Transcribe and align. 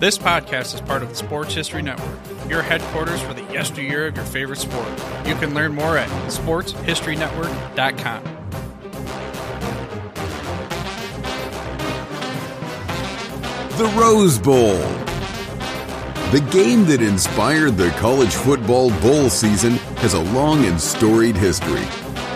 This 0.00 0.16
podcast 0.16 0.74
is 0.74 0.80
part 0.80 1.02
of 1.02 1.10
the 1.10 1.14
Sports 1.14 1.52
History 1.52 1.82
Network, 1.82 2.18
your 2.48 2.62
headquarters 2.62 3.20
for 3.20 3.34
the 3.34 3.42
yesteryear 3.52 4.06
of 4.06 4.16
your 4.16 4.24
favorite 4.24 4.58
sport. 4.58 4.88
You 5.26 5.34
can 5.34 5.52
learn 5.52 5.74
more 5.74 5.98
at 5.98 6.08
sportshistorynetwork.com. 6.30 8.22
The 13.76 13.84
Rose 14.00 14.38
Bowl. 14.38 14.78
The 16.30 16.40
game 16.50 16.86
that 16.86 17.02
inspired 17.02 17.76
the 17.76 17.90
college 17.98 18.32
football 18.32 18.88
bowl 19.02 19.28
season 19.28 19.72
has 19.98 20.14
a 20.14 20.22
long 20.32 20.64
and 20.64 20.80
storied 20.80 21.36
history. 21.36 21.84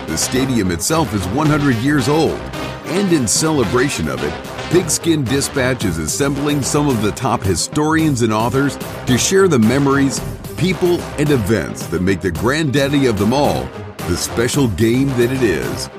The 0.05 0.17
stadium 0.17 0.69
itself 0.69 1.15
is 1.15 1.25
100 1.29 1.77
years 1.77 2.09
old, 2.09 2.39
and 2.85 3.11
in 3.11 3.27
celebration 3.27 4.07
of 4.07 4.23
it, 4.23 4.54
Pigskin 4.71 5.23
Dispatch 5.23 5.85
is 5.85 5.99
assembling 5.99 6.61
some 6.61 6.89
of 6.89 7.01
the 7.01 7.11
top 7.11 7.41
historians 7.41 8.23
and 8.23 8.33
authors 8.33 8.75
to 9.05 9.17
share 9.17 9.47
the 9.47 9.59
memories, 9.59 10.19
people, 10.57 10.99
and 11.17 11.29
events 11.29 11.87
that 11.87 12.01
make 12.01 12.19
the 12.19 12.31
granddaddy 12.31 13.05
of 13.05 13.17
them 13.17 13.33
all 13.33 13.63
the 14.09 14.17
special 14.17 14.67
game 14.69 15.07
that 15.09 15.31
it 15.31 15.41
is. 15.41 15.89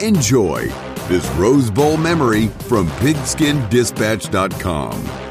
Enjoy 0.00 0.66
this 1.08 1.26
Rose 1.30 1.70
Bowl 1.70 1.96
memory 1.96 2.48
from 2.68 2.86
pigskindispatch.com. 2.88 5.27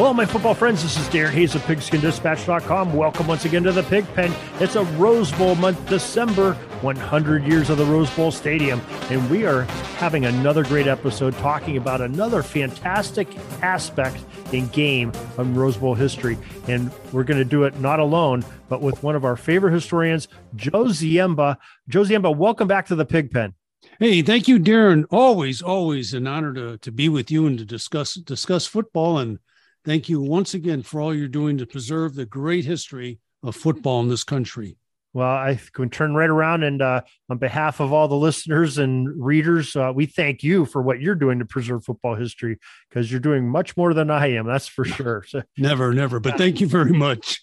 Hello, 0.00 0.14
my 0.14 0.24
football 0.24 0.54
friends. 0.54 0.82
This 0.82 0.98
is 0.98 1.06
Darren 1.08 1.28
Hayes 1.32 1.54
of 1.54 1.60
PigskinDispatch.com. 1.64 2.94
Welcome 2.94 3.26
once 3.26 3.44
again 3.44 3.62
to 3.64 3.70
the 3.70 3.82
Pigpen. 3.82 4.32
It's 4.58 4.74
a 4.74 4.84
Rose 4.96 5.30
Bowl 5.32 5.56
month, 5.56 5.86
December, 5.90 6.54
100 6.54 7.44
years 7.44 7.68
of 7.68 7.76
the 7.76 7.84
Rose 7.84 8.08
Bowl 8.16 8.30
Stadium. 8.30 8.80
And 9.10 9.28
we 9.28 9.44
are 9.44 9.64
having 9.98 10.24
another 10.24 10.64
great 10.64 10.86
episode 10.86 11.36
talking 11.36 11.76
about 11.76 12.00
another 12.00 12.42
fantastic 12.42 13.28
aspect 13.60 14.16
in 14.52 14.68
game 14.68 15.12
of 15.36 15.54
Rose 15.54 15.76
Bowl 15.76 15.94
history. 15.94 16.38
And 16.66 16.90
we're 17.12 17.24
going 17.24 17.36
to 17.36 17.44
do 17.44 17.64
it 17.64 17.78
not 17.78 18.00
alone, 18.00 18.42
but 18.70 18.80
with 18.80 19.02
one 19.02 19.16
of 19.16 19.26
our 19.26 19.36
favorite 19.36 19.74
historians, 19.74 20.28
Joe 20.56 20.84
Ziemba. 20.84 21.58
Joe 21.90 22.04
Ziemba, 22.04 22.34
welcome 22.34 22.66
back 22.68 22.86
to 22.86 22.94
the 22.94 23.04
Pigpen. 23.04 23.52
Hey, 23.98 24.22
thank 24.22 24.48
you, 24.48 24.58
Darren. 24.58 25.04
Always, 25.10 25.60
always 25.60 26.14
an 26.14 26.26
honor 26.26 26.54
to, 26.54 26.78
to 26.78 26.90
be 26.90 27.10
with 27.10 27.30
you 27.30 27.46
and 27.46 27.58
to 27.58 27.66
discuss 27.66 28.14
discuss 28.14 28.64
football 28.64 29.18
and 29.18 29.40
Thank 29.84 30.08
you 30.08 30.20
once 30.20 30.52
again 30.52 30.82
for 30.82 31.00
all 31.00 31.14
you're 31.14 31.28
doing 31.28 31.58
to 31.58 31.66
preserve 31.66 32.14
the 32.14 32.26
great 32.26 32.66
history 32.66 33.18
of 33.42 33.56
football 33.56 34.00
in 34.00 34.08
this 34.08 34.24
country. 34.24 34.76
Well, 35.12 35.26
I 35.26 35.58
can 35.72 35.90
turn 35.90 36.14
right 36.14 36.28
around 36.28 36.62
and 36.62 36.80
uh, 36.80 37.00
on 37.28 37.38
behalf 37.38 37.80
of 37.80 37.92
all 37.92 38.06
the 38.06 38.14
listeners 38.14 38.78
and 38.78 39.08
readers, 39.24 39.74
uh, 39.74 39.90
we 39.92 40.06
thank 40.06 40.44
you 40.44 40.66
for 40.66 40.82
what 40.82 41.00
you're 41.00 41.16
doing 41.16 41.40
to 41.40 41.44
preserve 41.44 41.84
football 41.84 42.14
history 42.14 42.58
because 42.88 43.10
you're 43.10 43.20
doing 43.20 43.48
much 43.48 43.76
more 43.76 43.92
than 43.92 44.08
I 44.10 44.32
am. 44.32 44.46
That's 44.46 44.68
for 44.68 44.84
sure. 44.84 45.24
So, 45.26 45.42
never, 45.58 45.92
never. 45.92 46.20
But 46.20 46.38
thank 46.38 46.60
you 46.60 46.68
very 46.68 46.92
much. 46.92 47.42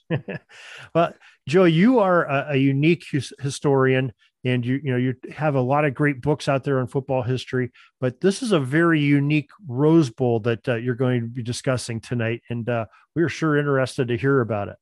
well, 0.96 1.14
Joe, 1.48 1.66
you 1.66 2.00
are 2.00 2.26
a, 2.26 2.48
a 2.52 2.56
unique 2.56 3.06
historian 3.40 4.14
and 4.48 4.66
you 4.66 4.80
you 4.84 4.92
know 4.92 4.98
you 4.98 5.16
have 5.32 5.56
a 5.56 5.62
lot 5.62 5.86
of 5.86 5.94
great 5.94 6.22
books 6.22 6.48
out 6.48 6.64
there 6.64 6.80
on 6.80 6.88
football 6.88 7.22
history 7.22 7.72
but 8.00 8.20
this 8.22 8.42
is 8.42 8.52
a 8.52 8.60
very 8.60 9.00
unique 9.00 9.50
rose 9.68 10.10
bowl 10.10 10.40
that 10.40 10.68
uh, 10.68 10.76
you're 10.76 10.96
going 10.96 11.22
to 11.22 11.28
be 11.28 11.44
discussing 11.44 12.00
tonight 12.00 12.42
and 12.50 12.70
uh, 12.70 12.86
we're 13.16 13.30
sure 13.30 13.58
interested 13.58 14.08
to 14.08 14.18
hear 14.18 14.42
about 14.42 14.68
it. 14.68 14.76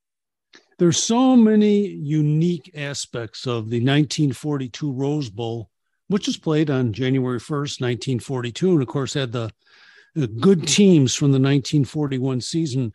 There's 0.77 1.01
so 1.01 1.37
many 1.37 1.87
unique 1.87 2.71
aspects 2.75 3.47
of 3.47 3.69
the 3.69 3.79
1942 3.79 4.91
rose 4.91 5.29
bowl 5.29 5.69
which 6.07 6.27
was 6.27 6.37
played 6.37 6.69
on 6.69 6.93
january 6.93 7.39
1st 7.39 7.81
1942 7.81 8.71
and 8.73 8.81
of 8.81 8.87
course 8.87 9.13
had 9.13 9.31
the, 9.31 9.49
the 10.13 10.27
good 10.27 10.67
teams 10.67 11.15
from 11.15 11.31
the 11.31 11.39
1941 11.39 12.41
season 12.41 12.93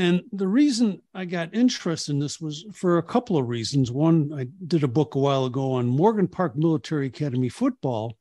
and 0.00 0.22
the 0.32 0.48
reason 0.48 1.02
I 1.14 1.26
got 1.26 1.54
interested 1.54 2.12
in 2.12 2.20
this 2.20 2.40
was 2.40 2.64
for 2.72 2.96
a 2.96 3.02
couple 3.02 3.36
of 3.36 3.50
reasons. 3.50 3.90
One, 3.90 4.32
I 4.34 4.46
did 4.66 4.82
a 4.82 4.88
book 4.88 5.14
a 5.14 5.18
while 5.18 5.44
ago 5.44 5.72
on 5.72 5.86
Morgan 5.88 6.26
Park 6.26 6.56
Military 6.56 7.08
Academy 7.08 7.50
football, 7.50 8.16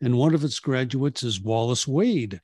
and 0.00 0.16
one 0.16 0.34
of 0.34 0.42
its 0.42 0.58
graduates 0.58 1.22
is 1.22 1.38
Wallace 1.38 1.86
Wade, 1.86 2.40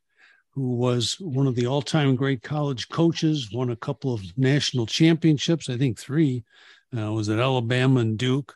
who 0.51 0.75
was 0.75 1.19
one 1.19 1.47
of 1.47 1.55
the 1.55 1.67
all 1.67 1.81
time 1.81 2.15
great 2.15 2.43
college 2.43 2.91
coaches, 2.91 3.51
won 3.51 3.71
a 3.71 3.77
couple 3.77 4.13
of 4.13 4.23
national 4.37 4.85
championships, 4.85 5.71
I 5.71 5.79
think 5.79 5.99
three, 5.99 6.45
uh, 6.95 7.11
was 7.11 7.31
at 7.31 7.39
Alabama 7.39 8.01
and 8.01 8.19
Duke. 8.19 8.55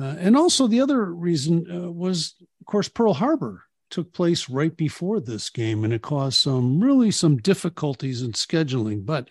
Uh, 0.00 0.14
and 0.20 0.36
also, 0.36 0.68
the 0.68 0.82
other 0.82 1.04
reason 1.04 1.66
uh, 1.68 1.90
was, 1.90 2.36
of 2.60 2.66
course, 2.66 2.88
Pearl 2.88 3.14
Harbor 3.14 3.64
took 3.94 4.12
place 4.12 4.50
right 4.50 4.76
before 4.76 5.20
this 5.20 5.50
game, 5.50 5.84
and 5.84 5.92
it 5.92 6.02
caused 6.02 6.38
some 6.38 6.80
really 6.80 7.12
some 7.12 7.36
difficulties 7.36 8.22
in 8.22 8.32
scheduling. 8.32 9.06
But 9.06 9.30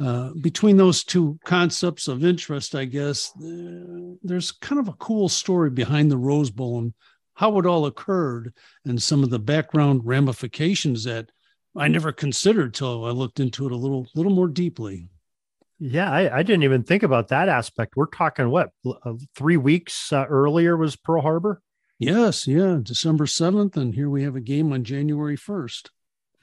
uh, 0.00 0.30
between 0.40 0.78
those 0.78 1.04
two 1.04 1.38
concepts 1.44 2.08
of 2.08 2.24
interest, 2.24 2.74
I 2.74 2.86
guess 2.86 3.30
there's 3.36 4.50
kind 4.50 4.80
of 4.80 4.88
a 4.88 4.94
cool 4.94 5.28
story 5.28 5.68
behind 5.68 6.10
the 6.10 6.16
Rose 6.16 6.50
Bowl 6.50 6.78
and 6.78 6.94
how 7.34 7.58
it 7.58 7.66
all 7.66 7.84
occurred, 7.84 8.54
and 8.86 9.00
some 9.02 9.22
of 9.22 9.28
the 9.28 9.38
background 9.38 10.00
ramifications 10.04 11.04
that 11.04 11.30
I 11.76 11.88
never 11.88 12.10
considered 12.10 12.72
till 12.72 13.04
I 13.04 13.10
looked 13.10 13.40
into 13.40 13.66
it 13.66 13.72
a 13.72 13.76
little 13.76 14.06
little 14.14 14.32
more 14.32 14.48
deeply. 14.48 15.10
Yeah, 15.78 16.10
I, 16.10 16.38
I, 16.38 16.42
didn't 16.42 16.64
even 16.64 16.82
think 16.82 17.04
about 17.04 17.28
that 17.28 17.48
aspect. 17.48 17.94
We're 17.94 18.06
talking 18.06 18.48
what 18.48 18.70
uh, 18.84 19.12
three 19.36 19.58
weeks 19.58 20.12
uh, 20.12 20.24
earlier 20.28 20.76
was 20.76 20.96
Pearl 20.96 21.22
Harbor. 21.22 21.62
Yes, 21.98 22.46
yeah, 22.46 22.78
December 22.82 23.26
7th. 23.26 23.76
And 23.76 23.94
here 23.94 24.08
we 24.08 24.22
have 24.22 24.36
a 24.36 24.40
game 24.40 24.72
on 24.72 24.84
January 24.84 25.36
1st. 25.36 25.88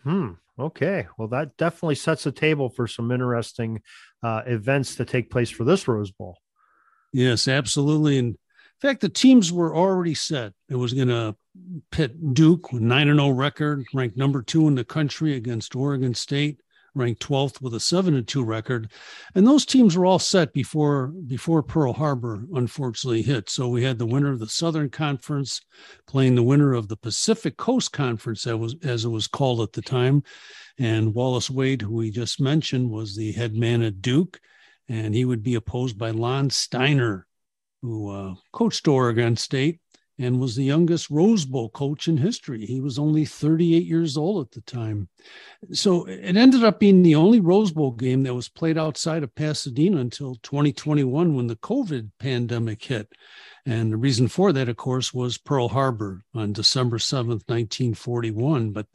Hmm. 0.03 0.31
Okay. 0.57 1.07
Well, 1.17 1.27
that 1.29 1.57
definitely 1.57 1.95
sets 1.95 2.23
the 2.23 2.31
table 2.31 2.69
for 2.69 2.87
some 2.87 3.11
interesting 3.11 3.81
uh, 4.23 4.41
events 4.45 4.95
to 4.95 5.05
take 5.05 5.29
place 5.29 5.49
for 5.49 5.63
this 5.63 5.87
Rose 5.87 6.11
Bowl. 6.11 6.37
Yes, 7.11 7.47
absolutely. 7.47 8.17
And 8.17 8.29
in 8.29 8.37
fact, 8.81 9.01
the 9.01 9.09
teams 9.09 9.51
were 9.51 9.75
already 9.75 10.13
set. 10.13 10.53
It 10.69 10.75
was 10.75 10.93
going 10.93 11.07
to 11.07 11.35
pit 11.91 12.33
Duke 12.33 12.73
with 12.73 12.81
9 12.81 13.07
0 13.07 13.29
record, 13.29 13.85
ranked 13.93 14.17
number 14.17 14.41
two 14.41 14.67
in 14.67 14.75
the 14.75 14.83
country 14.83 15.35
against 15.35 15.75
Oregon 15.75 16.13
State 16.13 16.59
ranked 16.95 17.21
12th 17.27 17.61
with 17.61 17.73
a 17.75 17.79
7 17.79 18.15
and 18.15 18.27
2 18.27 18.43
record. 18.43 18.89
And 19.35 19.45
those 19.45 19.65
teams 19.65 19.95
were 19.95 20.05
all 20.05 20.17
set 20.17 20.53
before 20.53 21.07
before 21.07 21.61
Pearl 21.61 21.93
Harbor 21.93 22.45
unfortunately 22.53 23.21
hit. 23.21 23.49
So 23.49 23.67
we 23.67 23.83
had 23.83 23.99
the 23.99 24.05
winner 24.05 24.31
of 24.31 24.39
the 24.39 24.47
Southern 24.47 24.89
Conference 24.89 25.61
playing 26.07 26.35
the 26.35 26.43
winner 26.43 26.73
of 26.73 26.87
the 26.87 26.97
Pacific 26.97 27.57
Coast 27.57 27.91
Conference 27.91 28.43
that 28.43 28.57
was 28.57 28.75
as 28.83 29.05
it 29.05 29.09
was 29.09 29.27
called 29.27 29.61
at 29.61 29.73
the 29.73 29.81
time. 29.81 30.23
And 30.79 31.13
Wallace 31.13 31.49
Wade, 31.49 31.81
who 31.81 31.93
we 31.93 32.11
just 32.11 32.41
mentioned, 32.41 32.89
was 32.89 33.15
the 33.15 33.31
head 33.33 33.55
man 33.55 33.81
at 33.81 34.01
Duke, 34.01 34.39
and 34.89 35.13
he 35.13 35.25
would 35.25 35.43
be 35.43 35.55
opposed 35.55 35.97
by 35.97 36.09
Lon 36.09 36.49
Stiner, 36.49 37.23
who 37.81 38.09
uh, 38.09 38.35
coached 38.51 38.87
Oregon 38.87 39.37
State 39.37 39.79
and 40.17 40.39
was 40.39 40.55
the 40.55 40.63
youngest 40.63 41.09
Rose 41.09 41.45
Bowl 41.45 41.69
coach 41.69 42.07
in 42.07 42.17
history. 42.17 42.65
He 42.65 42.79
was 42.79 42.97
only 42.97 43.25
38 43.25 43.83
years 43.83 44.15
old 44.15 44.45
at 44.45 44.51
the 44.51 44.61
time. 44.61 45.09
So 45.73 46.05
it 46.05 46.37
ended 46.37 46.63
up 46.63 46.79
being 46.79 47.03
the 47.03 47.15
only 47.15 47.41
Rose 47.41 47.71
Bowl 47.71 47.91
game 47.91 48.23
that 48.23 48.33
was 48.33 48.47
played 48.47 48.77
outside 48.77 49.23
of 49.23 49.35
Pasadena 49.35 49.97
until 49.97 50.35
2021 50.35 51.35
when 51.35 51.47
the 51.47 51.57
COVID 51.57 52.11
pandemic 52.19 52.83
hit. 52.83 53.11
And 53.65 53.91
the 53.91 53.97
reason 53.97 54.27
for 54.27 54.53
that, 54.53 54.69
of 54.69 54.77
course, 54.77 55.13
was 55.13 55.37
Pearl 55.37 55.67
Harbor 55.67 56.23
on 56.33 56.53
December 56.53 56.97
7th, 56.97 57.47
1941. 57.47 58.71
But 58.71 58.87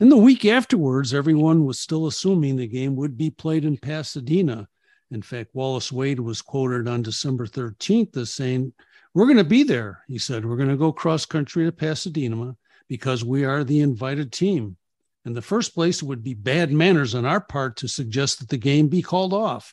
in 0.00 0.08
the 0.08 0.16
week 0.16 0.44
afterwards, 0.44 1.12
everyone 1.12 1.64
was 1.64 1.78
still 1.78 2.06
assuming 2.06 2.56
the 2.56 2.66
game 2.66 2.96
would 2.96 3.18
be 3.18 3.30
played 3.30 3.64
in 3.64 3.76
Pasadena. 3.76 4.68
In 5.10 5.20
fact, 5.20 5.54
Wallace 5.54 5.92
Wade 5.92 6.20
was 6.20 6.42
quoted 6.42 6.88
on 6.88 7.02
December 7.02 7.46
13th 7.46 8.16
as 8.16 8.30
saying, 8.30 8.72
we're 9.14 9.26
going 9.26 9.36
to 9.36 9.44
be 9.44 9.62
there, 9.62 10.02
he 10.08 10.18
said. 10.18 10.44
We're 10.44 10.56
going 10.56 10.68
to 10.68 10.76
go 10.76 10.92
cross 10.92 11.24
country 11.24 11.64
to 11.64 11.72
Pasadena 11.72 12.56
because 12.88 13.24
we 13.24 13.44
are 13.44 13.62
the 13.62 13.80
invited 13.80 14.32
team. 14.32 14.76
In 15.24 15.32
the 15.32 15.40
first 15.40 15.72
place, 15.72 16.02
it 16.02 16.06
would 16.06 16.24
be 16.24 16.34
bad 16.34 16.72
manners 16.72 17.14
on 17.14 17.24
our 17.24 17.40
part 17.40 17.76
to 17.76 17.88
suggest 17.88 18.40
that 18.40 18.48
the 18.48 18.58
game 18.58 18.88
be 18.88 19.00
called 19.00 19.32
off. 19.32 19.72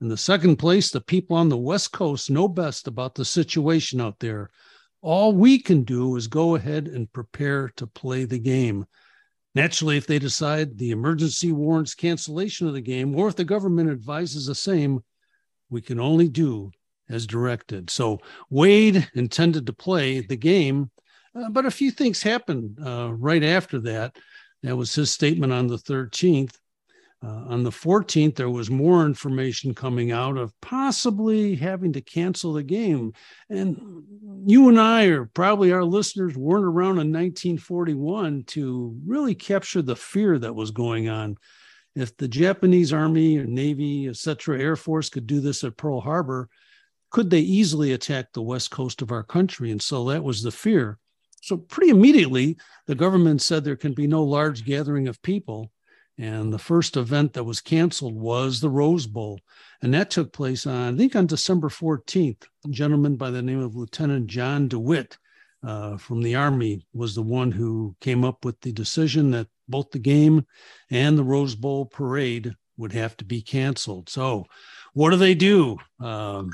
In 0.00 0.08
the 0.08 0.16
second 0.16 0.56
place, 0.56 0.90
the 0.90 1.00
people 1.00 1.36
on 1.36 1.48
the 1.48 1.56
West 1.56 1.92
Coast 1.92 2.30
know 2.30 2.48
best 2.48 2.88
about 2.88 3.14
the 3.14 3.24
situation 3.24 4.00
out 4.00 4.18
there. 4.20 4.48
All 5.02 5.32
we 5.32 5.58
can 5.58 5.84
do 5.84 6.16
is 6.16 6.26
go 6.26 6.54
ahead 6.56 6.88
and 6.88 7.12
prepare 7.12 7.68
to 7.76 7.86
play 7.86 8.24
the 8.24 8.38
game. 8.38 8.86
Naturally, 9.54 9.96
if 9.96 10.06
they 10.06 10.18
decide 10.18 10.78
the 10.78 10.92
emergency 10.92 11.52
warrants 11.52 11.94
cancellation 11.94 12.66
of 12.66 12.74
the 12.74 12.80
game, 12.80 13.14
or 13.14 13.28
if 13.28 13.36
the 13.36 13.44
government 13.44 13.90
advises 13.90 14.46
the 14.46 14.54
same, 14.54 15.04
we 15.68 15.80
can 15.80 16.00
only 16.00 16.28
do 16.28 16.70
as 17.08 17.26
directed. 17.26 17.90
So 17.90 18.20
Wade 18.50 19.08
intended 19.14 19.66
to 19.66 19.72
play 19.72 20.20
the 20.20 20.36
game, 20.36 20.90
uh, 21.34 21.48
but 21.50 21.66
a 21.66 21.70
few 21.70 21.90
things 21.90 22.22
happened 22.22 22.78
uh, 22.84 23.12
right 23.12 23.42
after 23.42 23.78
that. 23.80 24.16
That 24.62 24.76
was 24.76 24.94
his 24.94 25.10
statement 25.10 25.52
on 25.52 25.66
the 25.66 25.76
13th. 25.76 26.54
Uh, 27.20 27.46
on 27.48 27.64
the 27.64 27.70
14th, 27.70 28.36
there 28.36 28.50
was 28.50 28.70
more 28.70 29.04
information 29.04 29.74
coming 29.74 30.12
out 30.12 30.36
of 30.36 30.52
possibly 30.60 31.56
having 31.56 31.92
to 31.92 32.00
cancel 32.00 32.52
the 32.52 32.62
game. 32.62 33.12
And 33.50 34.04
you 34.46 34.68
and 34.68 34.78
I, 34.78 35.06
or 35.06 35.24
probably 35.24 35.72
our 35.72 35.82
listeners, 35.82 36.36
weren't 36.36 36.64
around 36.64 37.00
in 37.00 37.12
1941 37.12 38.44
to 38.48 38.96
really 39.04 39.34
capture 39.34 39.82
the 39.82 39.96
fear 39.96 40.38
that 40.38 40.54
was 40.54 40.70
going 40.70 41.08
on. 41.08 41.36
If 41.96 42.16
the 42.16 42.28
Japanese 42.28 42.92
Army 42.92 43.38
or 43.38 43.46
Navy, 43.46 44.06
etc., 44.06 44.60
Air 44.60 44.76
Force 44.76 45.10
could 45.10 45.26
do 45.26 45.40
this 45.40 45.64
at 45.64 45.76
Pearl 45.76 46.00
Harbor, 46.00 46.48
could 47.10 47.30
they 47.30 47.40
easily 47.40 47.92
attack 47.92 48.32
the 48.32 48.42
west 48.42 48.70
coast 48.70 49.02
of 49.02 49.12
our 49.12 49.22
country? 49.22 49.70
And 49.70 49.80
so 49.80 50.04
that 50.08 50.24
was 50.24 50.42
the 50.42 50.50
fear. 50.50 50.98
So, 51.40 51.56
pretty 51.56 51.90
immediately, 51.90 52.58
the 52.86 52.94
government 52.94 53.40
said 53.42 53.64
there 53.64 53.76
can 53.76 53.94
be 53.94 54.06
no 54.06 54.24
large 54.24 54.64
gathering 54.64 55.08
of 55.08 55.22
people 55.22 55.70
and 56.18 56.52
the 56.52 56.58
first 56.58 56.96
event 56.96 57.32
that 57.34 57.44
was 57.44 57.60
canceled 57.60 58.14
was 58.14 58.60
the 58.60 58.68
Rose 58.68 59.06
Bowl. 59.06 59.38
And 59.80 59.94
that 59.94 60.10
took 60.10 60.32
place 60.32 60.66
on, 60.66 60.94
I 60.94 60.96
think, 60.96 61.14
on 61.14 61.26
December 61.26 61.68
14th. 61.68 62.42
A 62.66 62.68
gentleman 62.68 63.16
by 63.16 63.30
the 63.30 63.40
name 63.40 63.60
of 63.60 63.76
Lieutenant 63.76 64.26
John 64.26 64.66
DeWitt 64.66 65.16
uh, 65.62 65.96
from 65.96 66.22
the 66.22 66.34
Army 66.34 66.84
was 66.92 67.14
the 67.14 67.22
one 67.22 67.52
who 67.52 67.94
came 68.00 68.24
up 68.24 68.44
with 68.44 68.60
the 68.60 68.72
decision 68.72 69.30
that 69.30 69.46
both 69.68 69.92
the 69.92 70.00
game 70.00 70.44
and 70.90 71.16
the 71.16 71.24
Rose 71.24 71.54
Bowl 71.54 71.86
parade 71.86 72.52
would 72.76 72.92
have 72.92 73.16
to 73.18 73.24
be 73.24 73.40
canceled. 73.40 74.08
So, 74.08 74.46
what 74.94 75.10
do 75.10 75.16
they 75.16 75.34
do? 75.34 75.78
Um, 76.00 76.50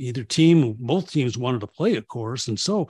either 0.00 0.24
team, 0.24 0.76
both 0.78 1.10
teams 1.10 1.38
wanted 1.38 1.60
to 1.60 1.66
play, 1.66 1.96
of 1.96 2.08
course. 2.08 2.48
And 2.48 2.58
so, 2.58 2.88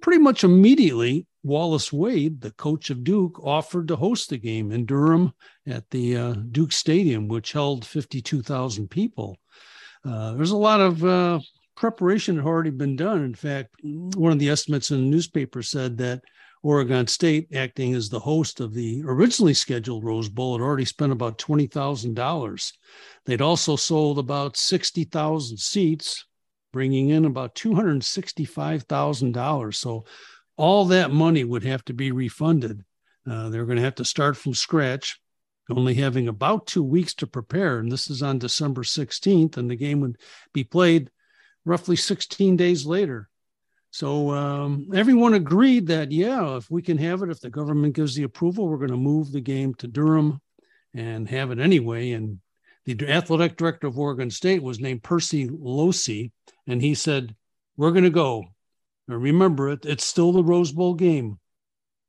pretty 0.00 0.20
much 0.20 0.44
immediately, 0.44 1.26
Wallace 1.42 1.92
Wade, 1.92 2.40
the 2.40 2.50
coach 2.52 2.90
of 2.90 3.04
Duke, 3.04 3.40
offered 3.42 3.88
to 3.88 3.96
host 3.96 4.30
the 4.30 4.38
game 4.38 4.72
in 4.72 4.86
Durham 4.86 5.32
at 5.66 5.88
the 5.90 6.16
uh, 6.16 6.32
Duke 6.32 6.72
Stadium, 6.72 7.28
which 7.28 7.52
held 7.52 7.84
52,000 7.84 8.88
people. 8.88 9.36
Uh, 10.04 10.32
there's 10.34 10.50
a 10.50 10.56
lot 10.56 10.80
of 10.80 11.04
uh, 11.04 11.40
preparation 11.76 12.36
had 12.36 12.44
already 12.44 12.70
been 12.70 12.96
done. 12.96 13.24
In 13.24 13.34
fact, 13.34 13.74
one 13.82 14.32
of 14.32 14.38
the 14.38 14.50
estimates 14.50 14.90
in 14.90 14.98
the 14.98 15.10
newspaper 15.10 15.62
said 15.62 15.96
that 15.98 16.22
Oregon 16.62 17.06
State, 17.06 17.48
acting 17.54 17.94
as 17.94 18.08
the 18.08 18.20
host 18.20 18.60
of 18.60 18.74
the 18.74 19.02
originally 19.06 19.54
scheduled 19.54 20.04
Rose 20.04 20.28
Bowl, 20.28 20.58
had 20.58 20.62
already 20.62 20.84
spent 20.84 21.10
about 21.10 21.38
$20,000. 21.38 22.72
They'd 23.24 23.40
also 23.40 23.76
sold 23.76 24.18
about 24.18 24.58
60,000 24.58 25.56
seats, 25.58 26.26
bringing 26.72 27.10
in 27.10 27.24
about 27.24 27.54
$265,000. 27.54 29.74
So 29.74 30.04
all 30.56 30.84
that 30.86 31.10
money 31.10 31.44
would 31.44 31.64
have 31.64 31.84
to 31.86 31.94
be 31.94 32.12
refunded. 32.12 32.84
Uh, 33.28 33.48
they're 33.48 33.66
going 33.66 33.78
to 33.78 33.84
have 33.84 33.96
to 33.96 34.04
start 34.04 34.36
from 34.36 34.54
scratch, 34.54 35.20
only 35.68 35.94
having 35.94 36.28
about 36.28 36.66
two 36.66 36.82
weeks 36.82 37.14
to 37.14 37.26
prepare. 37.26 37.78
And 37.78 37.90
this 37.90 38.10
is 38.10 38.22
on 38.22 38.38
December 38.38 38.82
16th, 38.82 39.56
and 39.56 39.70
the 39.70 39.76
game 39.76 40.00
would 40.00 40.18
be 40.52 40.64
played 40.64 41.10
roughly 41.64 41.96
16 41.96 42.56
days 42.56 42.86
later. 42.86 43.28
So 43.90 44.30
um, 44.30 44.88
everyone 44.94 45.34
agreed 45.34 45.88
that, 45.88 46.12
yeah, 46.12 46.56
if 46.56 46.70
we 46.70 46.80
can 46.80 46.96
have 46.98 47.22
it, 47.22 47.30
if 47.30 47.40
the 47.40 47.50
government 47.50 47.94
gives 47.94 48.14
the 48.14 48.22
approval, 48.22 48.68
we're 48.68 48.76
going 48.76 48.90
to 48.90 48.96
move 48.96 49.32
the 49.32 49.40
game 49.40 49.74
to 49.74 49.88
Durham 49.88 50.40
and 50.94 51.28
have 51.28 51.50
it 51.50 51.58
anyway. 51.58 52.12
And 52.12 52.38
the 52.94 53.10
athletic 53.10 53.56
director 53.56 53.86
of 53.86 53.98
Oregon 53.98 54.30
State 54.30 54.62
was 54.62 54.80
named 54.80 55.02
Percy 55.02 55.48
Locey, 55.48 56.32
and 56.66 56.80
he 56.80 56.94
said, 56.94 57.34
We're 57.76 57.92
going 57.92 58.04
to 58.04 58.10
go. 58.10 58.44
Now 59.08 59.16
remember, 59.16 59.70
it, 59.70 59.84
it's 59.84 60.04
still 60.04 60.32
the 60.32 60.44
Rose 60.44 60.72
Bowl 60.72 60.94
game, 60.94 61.38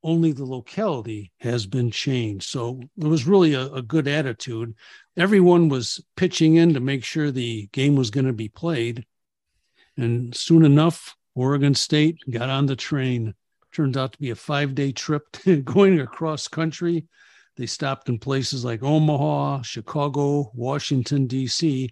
only 0.04 0.32
the 0.32 0.46
locality 0.46 1.32
has 1.40 1.66
been 1.66 1.92
changed. 1.92 2.50
So 2.50 2.82
it 2.98 3.06
was 3.06 3.28
really 3.28 3.54
a, 3.54 3.72
a 3.74 3.82
good 3.82 4.08
attitude. 4.08 4.76
Everyone 5.18 5.70
was 5.70 6.04
pitching 6.16 6.56
in 6.56 6.74
to 6.74 6.80
make 6.80 7.04
sure 7.04 7.32
the 7.32 7.68
game 7.72 7.96
was 7.96 8.10
going 8.10 8.26
to 8.26 8.34
be 8.34 8.50
played. 8.50 9.06
And 9.98 10.36
soon 10.36 10.66
enough, 10.66 11.16
Oregon 11.36 11.76
State 11.76 12.20
got 12.30 12.50
on 12.50 12.66
the 12.66 12.76
train. 12.76 13.36
Turned 13.72 13.96
out 13.96 14.14
to 14.14 14.20
be 14.20 14.32
a 14.32 14.36
five 14.36 14.76
day 14.76 14.92
trip 14.92 15.24
going 15.64 16.00
across 16.00 16.48
country. 16.48 17.06
They 17.58 17.66
stopped 17.66 18.10
in 18.10 18.20
places 18.20 18.64
like 18.64 18.84
Omaha, 18.84 19.62
Chicago, 19.64 20.52
Washington, 20.54 21.28
D.C 21.28 21.90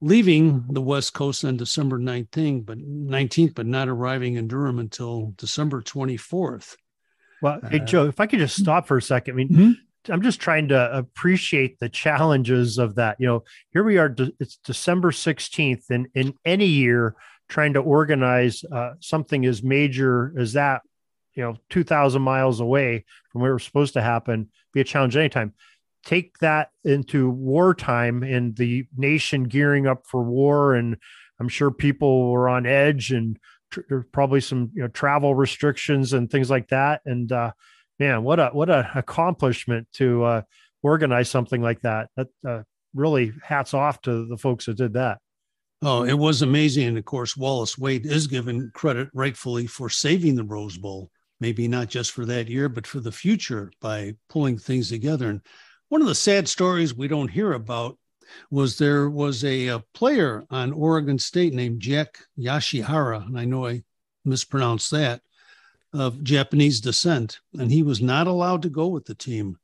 leaving 0.00 0.64
the 0.68 0.80
West 0.80 1.14
Coast 1.14 1.44
on 1.44 1.56
December 1.56 1.98
19th, 1.98 2.66
but 2.66 2.78
19th, 2.78 3.54
but 3.54 3.66
not 3.66 3.88
arriving 3.88 4.36
in 4.36 4.48
Durham 4.48 4.78
until 4.78 5.32
December 5.36 5.82
24th. 5.82 6.76
Well, 7.42 7.60
hey, 7.70 7.80
uh, 7.80 7.84
Joe, 7.84 8.06
if 8.06 8.20
I 8.20 8.26
could 8.26 8.38
just 8.38 8.56
stop 8.56 8.86
for 8.86 8.98
a 8.98 9.02
second. 9.02 9.34
I 9.34 9.36
mean, 9.36 9.48
mm-hmm. 9.48 10.12
I'm 10.12 10.22
just 10.22 10.40
trying 10.40 10.68
to 10.68 10.96
appreciate 10.96 11.78
the 11.78 11.88
challenges 11.88 12.78
of 12.78 12.94
that. 12.96 13.16
You 13.18 13.26
know, 13.26 13.44
here 13.72 13.84
we 13.84 13.98
are, 13.98 14.14
it's 14.38 14.56
December 14.58 15.10
16th, 15.10 15.90
and 15.90 16.08
in 16.14 16.34
any 16.44 16.66
year, 16.66 17.14
trying 17.48 17.74
to 17.74 17.80
organize 17.80 18.64
uh, 18.70 18.92
something 19.00 19.44
as 19.46 19.62
major 19.62 20.34
as 20.38 20.54
that, 20.54 20.82
you 21.36 21.42
know, 21.42 21.56
2,000 21.70 22.20
miles 22.22 22.60
away 22.60 23.04
from 23.30 23.42
where 23.42 23.52
it 23.52 23.54
was 23.54 23.64
supposed 23.64 23.94
to 23.94 24.02
happen, 24.02 24.50
be 24.72 24.80
a 24.80 24.84
challenge 24.84 25.16
anytime. 25.16 25.54
Take 26.04 26.38
that 26.38 26.70
into 26.84 27.30
wartime 27.30 28.22
and 28.22 28.56
the 28.56 28.86
nation 28.96 29.44
gearing 29.44 29.86
up 29.86 30.06
for 30.06 30.22
war 30.22 30.74
and 30.74 30.96
i'm 31.40 31.48
sure 31.48 31.70
people 31.70 32.30
were 32.30 32.48
on 32.48 32.64
edge 32.64 33.10
and 33.10 33.38
tr- 33.70 33.80
there's 33.88 34.04
probably 34.12 34.40
some 34.40 34.70
you 34.74 34.82
know 34.82 34.88
travel 34.88 35.34
restrictions 35.34 36.12
and 36.12 36.30
things 36.30 36.50
like 36.50 36.68
that. 36.68 37.02
And 37.04 37.30
uh 37.32 37.52
man 37.98 38.22
what 38.22 38.40
a 38.40 38.48
what 38.48 38.70
a 38.70 38.90
accomplishment 38.94 39.88
to 39.94 40.24
uh 40.24 40.42
organize 40.82 41.28
something 41.28 41.60
like 41.60 41.80
that. 41.82 42.08
That 42.16 42.28
uh, 42.46 42.62
really 42.94 43.32
hats 43.42 43.74
off 43.74 44.00
to 44.02 44.26
the 44.26 44.36
folks 44.36 44.66
that 44.66 44.76
did 44.76 44.94
that. 44.94 45.18
Oh, 45.82 46.04
it 46.04 46.14
was 46.14 46.42
amazing. 46.42 46.88
And 46.88 46.98
of 46.98 47.04
course, 47.04 47.36
Wallace 47.36 47.76
Wade 47.76 48.06
is 48.06 48.26
given 48.26 48.70
credit 48.74 49.08
rightfully 49.12 49.66
for 49.66 49.90
saving 49.90 50.36
the 50.36 50.44
Rose 50.44 50.78
Bowl, 50.78 51.10
maybe 51.40 51.68
not 51.68 51.88
just 51.88 52.12
for 52.12 52.24
that 52.26 52.48
year, 52.48 52.68
but 52.68 52.86
for 52.86 53.00
the 53.00 53.12
future 53.12 53.70
by 53.80 54.14
pulling 54.28 54.58
things 54.58 54.88
together. 54.88 55.28
And 55.28 55.40
one 55.88 56.00
of 56.00 56.08
the 56.08 56.14
sad 56.14 56.48
stories 56.48 56.94
we 56.94 57.08
don't 57.08 57.28
hear 57.28 57.52
about 57.52 57.98
was 58.50 58.76
there 58.76 59.08
was 59.08 59.44
a, 59.44 59.68
a 59.68 59.84
player 59.94 60.44
on 60.50 60.72
Oregon 60.72 61.18
State 61.18 61.54
named 61.54 61.80
Jack 61.80 62.18
Yashihara, 62.38 63.26
and 63.26 63.38
I 63.38 63.44
know 63.44 63.66
I 63.66 63.82
mispronounced 64.24 64.90
that, 64.90 65.22
of 65.92 66.22
Japanese 66.22 66.80
descent, 66.80 67.40
and 67.54 67.70
he 67.70 67.82
was 67.82 68.02
not 68.02 68.26
allowed 68.26 68.62
to 68.62 68.68
go 68.68 68.88
with 68.88 69.04
the 69.04 69.14
team. 69.14 69.58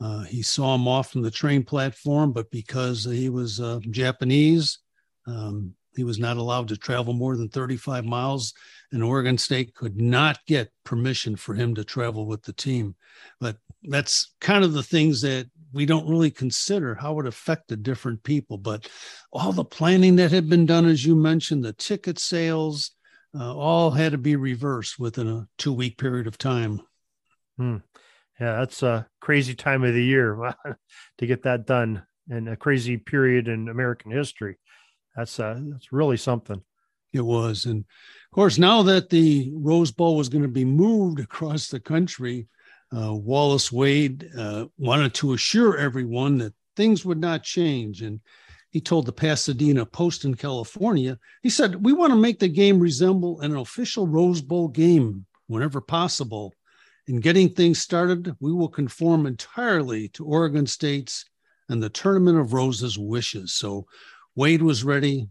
Uh, 0.00 0.20
he 0.24 0.42
saw 0.42 0.74
him 0.74 0.88
off 0.88 1.10
from 1.10 1.22
the 1.22 1.30
train 1.30 1.62
platform, 1.62 2.32
but 2.32 2.50
because 2.50 3.04
he 3.04 3.28
was 3.28 3.60
uh, 3.60 3.80
Japanese, 3.90 4.78
um, 5.26 5.74
he 5.94 6.04
was 6.04 6.18
not 6.18 6.36
allowed 6.36 6.68
to 6.68 6.76
travel 6.76 7.14
more 7.14 7.36
than 7.36 7.48
35 7.48 8.04
miles, 8.04 8.52
and 8.92 9.02
Oregon 9.02 9.38
State 9.38 9.74
could 9.74 10.00
not 10.00 10.38
get 10.46 10.70
permission 10.84 11.36
for 11.36 11.54
him 11.54 11.74
to 11.74 11.84
travel 11.84 12.26
with 12.26 12.42
the 12.42 12.52
team. 12.52 12.94
But 13.40 13.56
that's 13.82 14.34
kind 14.40 14.64
of 14.64 14.72
the 14.72 14.82
things 14.82 15.20
that 15.22 15.50
we 15.72 15.86
don't 15.86 16.08
really 16.08 16.30
consider 16.30 16.94
how 16.94 17.18
it 17.20 17.26
affected 17.26 17.82
different 17.82 18.22
people. 18.22 18.58
But 18.58 18.88
all 19.32 19.52
the 19.52 19.64
planning 19.64 20.16
that 20.16 20.32
had 20.32 20.48
been 20.48 20.66
done, 20.66 20.86
as 20.86 21.04
you 21.04 21.14
mentioned, 21.14 21.64
the 21.64 21.72
ticket 21.72 22.18
sales, 22.18 22.92
uh, 23.38 23.54
all 23.54 23.90
had 23.90 24.12
to 24.12 24.18
be 24.18 24.36
reversed 24.36 24.98
within 24.98 25.28
a 25.28 25.48
two 25.58 25.72
week 25.72 25.98
period 25.98 26.26
of 26.26 26.38
time. 26.38 26.80
Hmm. 27.58 27.78
Yeah, 28.40 28.58
that's 28.58 28.82
a 28.82 29.06
crazy 29.20 29.54
time 29.54 29.82
of 29.82 29.94
the 29.94 30.04
year 30.04 30.54
to 31.18 31.26
get 31.26 31.42
that 31.44 31.66
done 31.66 32.02
and 32.28 32.48
a 32.48 32.56
crazy 32.56 32.96
period 32.96 33.48
in 33.48 33.68
American 33.68 34.10
history. 34.10 34.56
That's 35.16 35.40
uh, 35.40 35.58
that's 35.70 35.92
really 35.92 36.18
something. 36.18 36.62
It 37.16 37.24
was, 37.24 37.64
and 37.64 37.80
of 37.80 38.30
course, 38.34 38.58
now 38.58 38.82
that 38.82 39.08
the 39.08 39.50
Rose 39.54 39.90
Bowl 39.90 40.16
was 40.16 40.28
going 40.28 40.42
to 40.42 40.48
be 40.48 40.64
moved 40.64 41.20
across 41.20 41.68
the 41.68 41.80
country, 41.80 42.46
uh, 42.96 43.14
Wallace 43.14 43.72
Wade 43.72 44.28
uh, 44.36 44.66
wanted 44.78 45.14
to 45.14 45.32
assure 45.32 45.78
everyone 45.78 46.38
that 46.38 46.54
things 46.76 47.04
would 47.04 47.20
not 47.20 47.42
change. 47.42 48.02
And 48.02 48.20
he 48.70 48.80
told 48.80 49.06
the 49.06 49.12
Pasadena 49.12 49.86
Post 49.86 50.24
in 50.24 50.34
California, 50.34 51.18
he 51.42 51.50
said, 51.50 51.84
We 51.84 51.92
want 51.92 52.12
to 52.12 52.18
make 52.18 52.38
the 52.38 52.48
game 52.48 52.78
resemble 52.78 53.40
an 53.40 53.56
official 53.56 54.06
Rose 54.06 54.42
Bowl 54.42 54.68
game 54.68 55.26
whenever 55.46 55.80
possible. 55.80 56.52
In 57.08 57.20
getting 57.20 57.48
things 57.48 57.78
started, 57.78 58.34
we 58.40 58.52
will 58.52 58.68
conform 58.68 59.26
entirely 59.26 60.08
to 60.08 60.24
Oregon 60.24 60.66
State's 60.66 61.24
and 61.68 61.82
the 61.82 61.88
Tournament 61.88 62.38
of 62.38 62.52
Roses 62.52 62.98
wishes. 62.98 63.54
So 63.54 63.86
Wade 64.34 64.62
was 64.62 64.84
ready, 64.84 65.28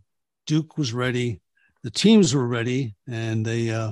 Duke 0.48 0.77
was 0.77 0.94
ready, 0.94 1.42
the 1.86 1.92
teams 1.92 2.34
were 2.34 2.48
ready, 2.48 2.96
and 3.08 3.46
they 3.46 3.70
uh, 3.70 3.92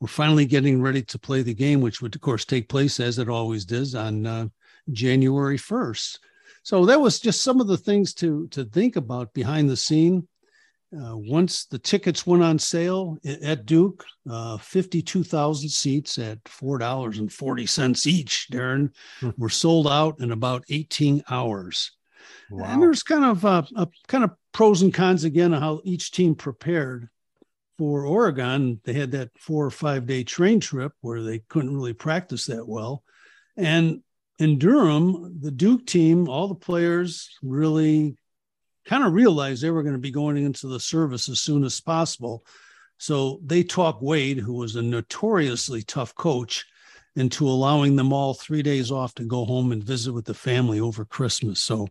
were 0.00 0.08
finally 0.08 0.46
getting 0.46 0.80
ready 0.80 1.02
to 1.02 1.18
play 1.18 1.42
the 1.42 1.52
game, 1.52 1.82
which 1.82 2.00
would, 2.00 2.14
of 2.14 2.22
course, 2.22 2.46
take 2.46 2.70
place 2.70 2.98
as 3.00 3.18
it 3.18 3.28
always 3.28 3.66
does 3.66 3.94
on 3.94 4.24
uh, 4.24 4.48
January 4.92 5.58
1st. 5.58 6.20
So 6.62 6.86
that 6.86 7.02
was 7.02 7.20
just 7.20 7.42
some 7.42 7.60
of 7.60 7.66
the 7.66 7.76
things 7.76 8.14
to 8.14 8.48
to 8.48 8.64
think 8.64 8.96
about 8.96 9.34
behind 9.34 9.68
the 9.68 9.76
scene. 9.76 10.26
Uh, 10.90 11.18
once 11.18 11.66
the 11.66 11.78
tickets 11.78 12.26
went 12.26 12.42
on 12.42 12.58
sale 12.58 13.18
at 13.42 13.66
Duke, 13.66 14.06
uh, 14.30 14.56
52,000 14.56 15.68
seats 15.68 16.18
at 16.18 16.42
$4.40 16.44 18.06
each, 18.06 18.48
Darren, 18.50 18.88
hmm. 19.20 19.30
were 19.36 19.50
sold 19.50 19.86
out 19.86 20.18
in 20.20 20.32
about 20.32 20.64
18 20.70 21.24
hours. 21.28 21.92
Wow. 22.50 22.64
And 22.68 22.82
there's 22.82 23.02
kind 23.02 23.26
of 23.26 23.44
uh, 23.44 23.64
a 23.76 23.86
kind 24.06 24.24
of 24.24 24.30
pros 24.54 24.80
and 24.80 24.94
cons 24.94 25.24
again 25.24 25.52
of 25.52 25.60
how 25.60 25.82
each 25.84 26.10
team 26.10 26.34
prepared 26.34 27.10
for 27.78 28.04
Oregon. 28.04 28.80
They 28.84 28.92
had 28.92 29.12
that 29.12 29.30
four 29.38 29.64
or 29.64 29.70
five 29.70 30.06
day 30.06 30.24
train 30.24 30.60
trip 30.60 30.92
where 31.00 31.22
they 31.22 31.38
couldn't 31.48 31.74
really 31.74 31.94
practice 31.94 32.46
that 32.46 32.66
well. 32.66 33.04
And 33.56 34.02
in 34.38 34.58
Durham, 34.58 35.38
the 35.40 35.50
Duke 35.50 35.86
team, 35.86 36.28
all 36.28 36.48
the 36.48 36.54
players 36.54 37.30
really 37.42 38.16
kind 38.84 39.04
of 39.04 39.12
realized 39.12 39.62
they 39.62 39.70
were 39.70 39.82
going 39.82 39.94
to 39.94 40.00
be 40.00 40.10
going 40.10 40.36
into 40.36 40.66
the 40.66 40.80
service 40.80 41.28
as 41.28 41.40
soon 41.40 41.64
as 41.64 41.80
possible. 41.80 42.44
So 42.98 43.40
they 43.44 43.62
talked 43.62 44.02
Wade, 44.02 44.38
who 44.38 44.54
was 44.54 44.76
a 44.76 44.82
notoriously 44.82 45.82
tough 45.82 46.14
coach, 46.14 46.66
into 47.16 47.48
allowing 47.48 47.96
them 47.96 48.12
all 48.12 48.32
three 48.32 48.62
days 48.62 48.92
off 48.92 49.14
to 49.16 49.24
go 49.24 49.44
home 49.44 49.72
and 49.72 49.82
visit 49.82 50.12
with 50.12 50.24
the 50.24 50.34
family 50.34 50.78
over 50.78 51.04
Christmas. 51.04 51.60
So 51.60 51.88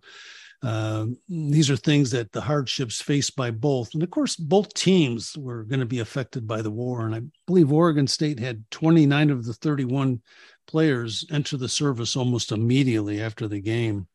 uh, 0.64 1.06
these 1.30 1.70
are 1.70 1.78
things 1.78 2.10
that 2.12 2.32
the 2.32 2.42
hardships 2.42 3.02
faced 3.02 3.36
by 3.36 3.52
both. 3.52 3.94
And 3.94 4.02
of 4.02 4.10
course, 4.10 4.36
both 4.36 4.74
teams 4.74 5.38
were 5.38 5.64
going 5.64 5.80
to 5.80 5.86
be 5.86 6.00
affected 6.00 6.48
by 6.48 6.62
the 6.62 6.72
war. 6.72 7.06
And 7.06 7.14
I 7.14 7.22
believe 7.46 7.72
Oregon 7.72 8.08
State 8.08 8.40
had 8.40 8.70
29 8.72 9.30
of 9.30 9.46
the 9.46 9.54
31 9.54 10.22
players 10.66 11.26
enter 11.32 11.58
the 11.58 11.70
service 11.70 12.16
almost 12.16 12.52
immediately 12.52 13.22
after 13.22 13.48
the 13.48 13.62
game. 13.62 14.08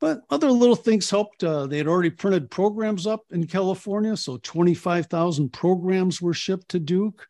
But 0.00 0.22
other 0.30 0.50
little 0.50 0.76
things 0.76 1.08
helped. 1.08 1.44
Uh, 1.44 1.66
they 1.66 1.78
had 1.78 1.86
already 1.86 2.10
printed 2.10 2.50
programs 2.50 3.06
up 3.06 3.22
in 3.30 3.46
California, 3.46 4.16
so 4.16 4.38
25,000 4.38 5.50
programs 5.50 6.20
were 6.20 6.34
shipped 6.34 6.70
to 6.70 6.78
Duke. 6.78 7.26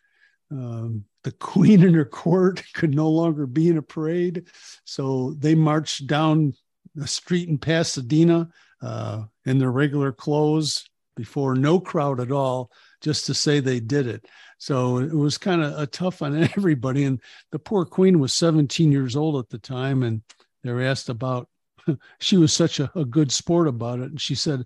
Um, 0.50 1.04
the 1.25 1.33
queen 1.40 1.85
and 1.85 1.94
her 1.94 2.04
court 2.04 2.62
could 2.75 2.94
no 2.94 3.09
longer 3.11 3.47
be 3.47 3.68
in 3.68 3.78
a 3.78 3.83
parade, 3.83 4.47
so 4.85 5.35
they 5.38 5.54
marched 5.54 6.06
down 6.06 6.54
the 6.94 7.06
street 7.06 7.48
in 7.48 7.58
Pasadena 7.58 8.48
uh, 8.82 9.22
in 9.44 9.58
their 9.58 9.70
regular 9.70 10.12
clothes 10.12 10.84
before 11.16 11.54
no 11.54 11.78
crowd 11.80 12.20
at 12.20 12.32
all, 12.32 12.70
just 13.00 13.26
to 13.26 13.34
say 13.34 13.60
they 13.60 13.80
did 13.80 14.06
it. 14.06 14.26
So 14.58 14.98
it 14.98 15.14
was 15.14 15.38
kind 15.38 15.62
of 15.62 15.78
a 15.78 15.86
tough 15.86 16.22
on 16.22 16.36
everybody. 16.56 17.04
And 17.04 17.20
the 17.52 17.58
poor 17.58 17.84
queen 17.84 18.18
was 18.18 18.32
17 18.32 18.90
years 18.90 19.16
old 19.16 19.36
at 19.36 19.50
the 19.50 19.58
time, 19.58 20.02
and 20.02 20.22
they 20.62 20.72
were 20.72 20.82
asked 20.82 21.08
about 21.08 21.48
she 22.20 22.36
was 22.36 22.52
such 22.52 22.80
a, 22.80 22.90
a, 22.94 23.04
good 23.04 23.30
sport 23.30 23.68
about 23.68 24.00
it. 24.00 24.10
And 24.10 24.20
she 24.20 24.34
said, 24.34 24.64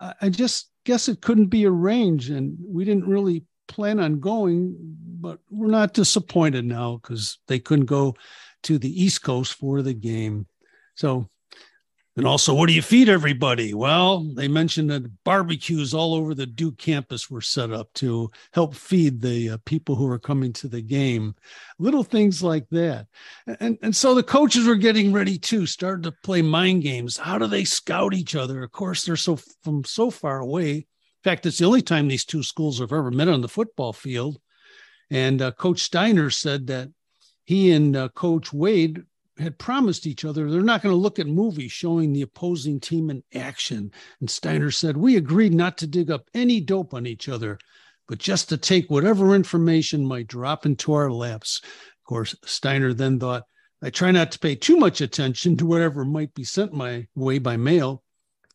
I, 0.00 0.14
I 0.22 0.28
just 0.28 0.70
guess 0.84 1.08
it 1.08 1.22
couldn't 1.22 1.46
be 1.46 1.66
arranged. 1.66 2.30
And 2.30 2.56
we 2.60 2.84
didn't 2.84 3.08
really 3.08 3.44
plan 3.68 4.00
on 4.00 4.20
going, 4.20 4.76
but 5.20 5.38
we're 5.50 5.68
not 5.68 5.94
disappointed 5.94 6.64
now 6.64 6.98
because 7.02 7.38
they 7.48 7.58
couldn't 7.58 7.86
go 7.86 8.14
to 8.64 8.78
the 8.78 9.02
East 9.02 9.22
Coast 9.22 9.54
for 9.54 9.82
the 9.82 9.94
game. 9.94 10.46
So 10.94 11.28
and 12.18 12.26
also, 12.26 12.52
what 12.52 12.66
do 12.66 12.72
you 12.72 12.82
feed 12.82 13.08
everybody? 13.08 13.74
Well, 13.74 14.24
they 14.34 14.48
mentioned 14.48 14.90
that 14.90 15.22
barbecues 15.22 15.94
all 15.94 16.14
over 16.14 16.34
the 16.34 16.46
Duke 16.46 16.76
campus 16.76 17.30
were 17.30 17.40
set 17.40 17.70
up 17.70 17.92
to 17.94 18.28
help 18.52 18.74
feed 18.74 19.20
the 19.20 19.50
uh, 19.50 19.58
people 19.64 19.94
who 19.94 20.06
were 20.06 20.18
coming 20.18 20.52
to 20.54 20.66
the 20.66 20.82
game. 20.82 21.36
Little 21.78 22.02
things 22.02 22.42
like 22.42 22.68
that. 22.70 23.06
And, 23.60 23.78
and 23.82 23.94
so 23.94 24.16
the 24.16 24.24
coaches 24.24 24.66
were 24.66 24.74
getting 24.74 25.12
ready 25.12 25.38
too, 25.38 25.64
started 25.64 26.02
to 26.02 26.14
play 26.24 26.42
mind 26.42 26.82
games. 26.82 27.16
How 27.16 27.38
do 27.38 27.46
they 27.46 27.62
scout 27.62 28.12
each 28.14 28.34
other? 28.34 28.64
Of 28.64 28.72
course, 28.72 29.04
they're 29.04 29.14
so 29.14 29.38
from 29.62 29.84
so 29.84 30.10
far 30.10 30.40
away. 30.40 30.72
In 30.72 30.84
fact, 31.22 31.46
it's 31.46 31.58
the 31.58 31.66
only 31.66 31.82
time 31.82 32.08
these 32.08 32.24
two 32.24 32.42
schools 32.42 32.80
have 32.80 32.92
ever 32.92 33.12
met 33.12 33.28
on 33.28 33.42
the 33.42 33.48
football 33.48 33.92
field. 33.92 34.40
And 35.08 35.40
uh, 35.40 35.52
Coach 35.52 35.88
Stiner 35.88 36.34
said 36.34 36.66
that 36.66 36.88
he 37.44 37.70
and 37.70 37.94
uh, 37.94 38.08
Coach 38.08 38.52
Wade 38.52 39.04
had 39.38 39.58
promised 39.58 40.06
each 40.06 40.24
other 40.24 40.50
they're 40.50 40.62
not 40.62 40.82
going 40.82 40.92
to 40.92 41.00
look 41.00 41.18
at 41.18 41.26
movies 41.26 41.72
showing 41.72 42.12
the 42.12 42.22
opposing 42.22 42.80
team 42.80 43.10
in 43.10 43.22
action. 43.34 43.92
And 44.20 44.28
Stiner 44.28 44.72
said, 44.72 44.96
We 44.96 45.16
agreed 45.16 45.54
not 45.54 45.78
to 45.78 45.86
dig 45.86 46.10
up 46.10 46.28
any 46.34 46.60
dope 46.60 46.94
on 46.94 47.06
each 47.06 47.28
other, 47.28 47.58
but 48.06 48.18
just 48.18 48.48
to 48.48 48.56
take 48.56 48.90
whatever 48.90 49.34
information 49.34 50.06
might 50.06 50.26
drop 50.26 50.66
into 50.66 50.92
our 50.92 51.10
laps. 51.10 51.60
Of 51.64 52.04
course, 52.04 52.34
Stiner 52.44 52.96
then 52.96 53.18
thought, 53.18 53.44
I 53.82 53.90
try 53.90 54.10
not 54.10 54.32
to 54.32 54.38
pay 54.38 54.56
too 54.56 54.76
much 54.76 55.00
attention 55.00 55.56
to 55.58 55.66
whatever 55.66 56.04
might 56.04 56.34
be 56.34 56.42
sent 56.42 56.72
my 56.72 57.06
way 57.14 57.38
by 57.38 57.56
mail, 57.56 58.02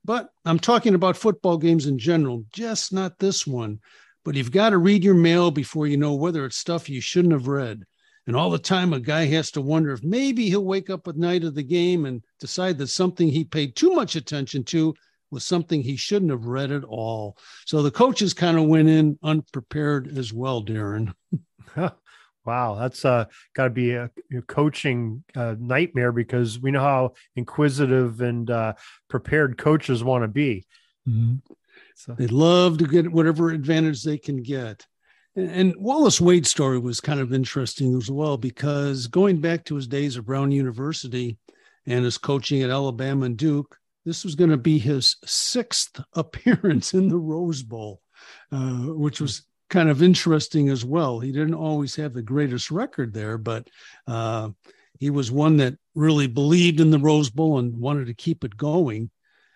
but 0.03 0.29
I'm 0.43 0.59
talking 0.59 0.95
about 0.95 1.15
football 1.15 1.57
games 1.57 1.85
in 1.85 1.97
general, 1.97 2.43
just 2.51 2.91
not 2.91 3.19
this 3.19 3.47
one. 3.47 3.79
But 4.25 4.35
you've 4.35 4.51
got 4.51 4.71
to 4.71 4.77
read 4.77 5.03
your 5.03 5.15
mail 5.15 5.51
before 5.51 5.87
you 5.87 5.97
know 5.97 6.15
whether 6.15 6.45
it's 6.45 6.57
stuff 6.57 6.89
you 6.89 7.01
shouldn't 7.01 7.33
have 7.33 7.47
read. 7.47 7.83
And 8.25 8.35
all 8.35 8.49
the 8.49 8.59
time, 8.59 8.93
a 8.93 8.99
guy 8.99 9.25
has 9.25 9.51
to 9.51 9.61
wonder 9.61 9.91
if 9.91 10.03
maybe 10.03 10.49
he'll 10.49 10.63
wake 10.63 10.89
up 10.89 11.07
at 11.07 11.17
night 11.17 11.43
of 11.43 11.55
the 11.55 11.63
game 11.63 12.05
and 12.05 12.23
decide 12.39 12.77
that 12.77 12.87
something 12.87 13.27
he 13.27 13.43
paid 13.43 13.75
too 13.75 13.93
much 13.93 14.15
attention 14.15 14.63
to 14.65 14.93
was 15.29 15.43
something 15.43 15.81
he 15.81 15.97
shouldn't 15.97 16.31
have 16.31 16.45
read 16.45 16.71
at 16.71 16.83
all. 16.85 17.37
So 17.65 17.81
the 17.81 17.91
coaches 17.91 18.33
kind 18.33 18.57
of 18.57 18.67
went 18.67 18.87
in 18.87 19.17
unprepared 19.23 20.17
as 20.17 20.31
well, 20.31 20.63
Darren. 20.63 21.13
wow, 22.45 22.75
that's 22.75 23.03
uh, 23.03 23.25
got 23.55 23.65
to 23.65 23.69
be 23.69 23.91
a, 23.91 24.09
a 24.37 24.41
coaching 24.43 25.23
uh, 25.35 25.55
nightmare 25.59 26.11
because 26.11 26.59
we 26.59 26.71
know 26.71 26.81
how 26.81 27.13
inquisitive 27.35 28.21
and 28.21 28.49
uh, 28.49 28.73
prepared 29.09 29.57
coaches 29.57 30.03
want 30.03 30.23
to 30.23 30.29
be. 30.29 30.65
Mm-hmm. 31.07 31.35
So. 31.95 32.13
They 32.13 32.27
love 32.27 32.77
to 32.79 32.87
get 32.87 33.11
whatever 33.11 33.49
advantage 33.51 34.03
they 34.03 34.17
can 34.17 34.41
get. 34.41 34.85
And 35.35 35.75
Wallace 35.77 36.21
Wade's 36.21 36.49
story 36.49 36.77
was 36.77 37.01
kind 37.01 37.19
of 37.19 37.33
interesting 37.33 37.95
as 37.95 38.09
well 38.11 38.37
because 38.37 39.07
going 39.07 39.41
back 39.41 39.65
to 39.65 39.75
his 39.75 39.87
days 39.87 40.15
at 40.17 40.25
Brown 40.25 40.51
University 40.51 41.37
and 41.87 42.05
his 42.05 42.19
coaching 42.19 42.61
at 42.61 42.69
Alabama 42.69 43.25
and 43.25 43.37
Duke, 43.37 43.77
this 44.05 44.23
was 44.23 44.35
going 44.35 44.51
to 44.51 44.57
be 44.57 44.77
his 44.77 45.15
sixth 45.25 45.99
appearance 46.13 46.93
in 46.93 47.07
the 47.07 47.17
Rose 47.17 47.63
Bowl, 47.63 48.01
uh, 48.51 48.81
which 48.93 49.19
was 49.19 49.47
kind 49.69 49.89
of 49.89 50.03
interesting 50.03 50.69
as 50.69 50.85
well. 50.85 51.19
He 51.19 51.31
didn't 51.31 51.55
always 51.55 51.95
have 51.95 52.13
the 52.13 52.21
greatest 52.21 52.69
record 52.69 53.11
there, 53.11 53.39
but 53.39 53.67
uh, 54.05 54.49
he 54.99 55.09
was 55.09 55.31
one 55.31 55.57
that 55.57 55.75
really 55.95 56.27
believed 56.27 56.79
in 56.79 56.91
the 56.91 56.99
Rose 56.99 57.31
Bowl 57.31 57.57
and 57.57 57.75
wanted 57.75 58.05
to 58.05 58.13
keep 58.13 58.43
it 58.43 58.55
going. 58.55 59.09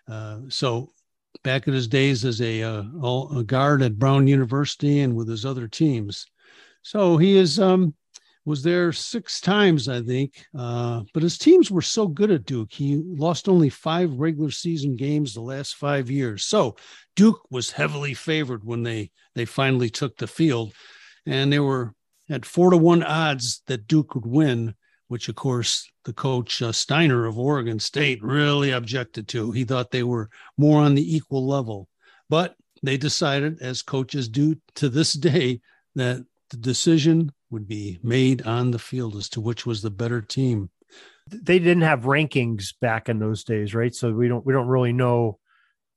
Uh, 0.08 0.40
so 0.48 0.90
back 1.42 1.66
in 1.68 1.74
his 1.74 1.88
days 1.88 2.24
as 2.24 2.40
a, 2.40 2.62
uh, 2.62 2.82
a 3.36 3.44
guard 3.44 3.82
at 3.82 3.98
Brown 3.98 4.26
University 4.26 5.00
and 5.00 5.14
with 5.14 5.28
his 5.28 5.44
other 5.44 5.68
teams. 5.68 6.26
So 6.82 7.16
he 7.16 7.36
is 7.36 7.60
um, 7.60 7.94
was 8.48 8.62
there 8.62 8.92
six 8.92 9.40
times, 9.42 9.88
I 9.88 10.02
think. 10.02 10.46
Uh, 10.58 11.02
but 11.12 11.22
his 11.22 11.36
teams 11.36 11.70
were 11.70 11.82
so 11.82 12.08
good 12.08 12.30
at 12.30 12.46
Duke, 12.46 12.72
he 12.72 12.96
lost 12.96 13.48
only 13.48 13.68
five 13.68 14.10
regular 14.14 14.50
season 14.50 14.96
games 14.96 15.34
the 15.34 15.42
last 15.42 15.76
five 15.76 16.10
years. 16.10 16.46
So 16.46 16.76
Duke 17.14 17.42
was 17.50 17.70
heavily 17.70 18.14
favored 18.14 18.64
when 18.64 18.82
they 18.82 19.10
they 19.34 19.44
finally 19.44 19.90
took 19.90 20.16
the 20.16 20.26
field, 20.26 20.72
and 21.26 21.52
they 21.52 21.58
were 21.58 21.94
at 22.30 22.46
four 22.46 22.70
to 22.70 22.76
one 22.78 23.02
odds 23.02 23.62
that 23.66 23.86
Duke 23.86 24.14
would 24.14 24.26
win 24.26 24.74
which 25.08 25.28
of 25.28 25.34
course 25.34 25.90
the 26.04 26.12
coach 26.12 26.62
uh, 26.62 26.70
Stiner 26.70 27.28
of 27.28 27.38
Oregon 27.38 27.78
State 27.78 28.22
really 28.22 28.70
objected 28.70 29.28
to. 29.28 29.50
He 29.52 29.64
thought 29.64 29.90
they 29.90 30.02
were 30.02 30.30
more 30.56 30.80
on 30.80 30.94
the 30.94 31.16
equal 31.16 31.46
level. 31.46 31.88
But 32.30 32.54
they 32.82 32.96
decided, 32.96 33.60
as 33.60 33.82
coaches 33.82 34.28
do 34.28 34.56
to 34.76 34.88
this 34.88 35.12
day, 35.14 35.60
that 35.94 36.24
the 36.50 36.56
decision 36.56 37.32
would 37.50 37.66
be 37.66 37.98
made 38.02 38.42
on 38.46 38.70
the 38.70 38.78
field 38.78 39.16
as 39.16 39.28
to 39.30 39.40
which 39.40 39.66
was 39.66 39.82
the 39.82 39.90
better 39.90 40.20
team. 40.20 40.70
They 41.26 41.58
didn't 41.58 41.82
have 41.82 42.02
rankings 42.02 42.74
back 42.80 43.08
in 43.08 43.18
those 43.18 43.44
days, 43.44 43.74
right? 43.74 43.94
So 43.94 44.12
we 44.12 44.28
don't 44.28 44.44
we 44.46 44.52
don't 44.52 44.68
really 44.68 44.92
know 44.92 45.38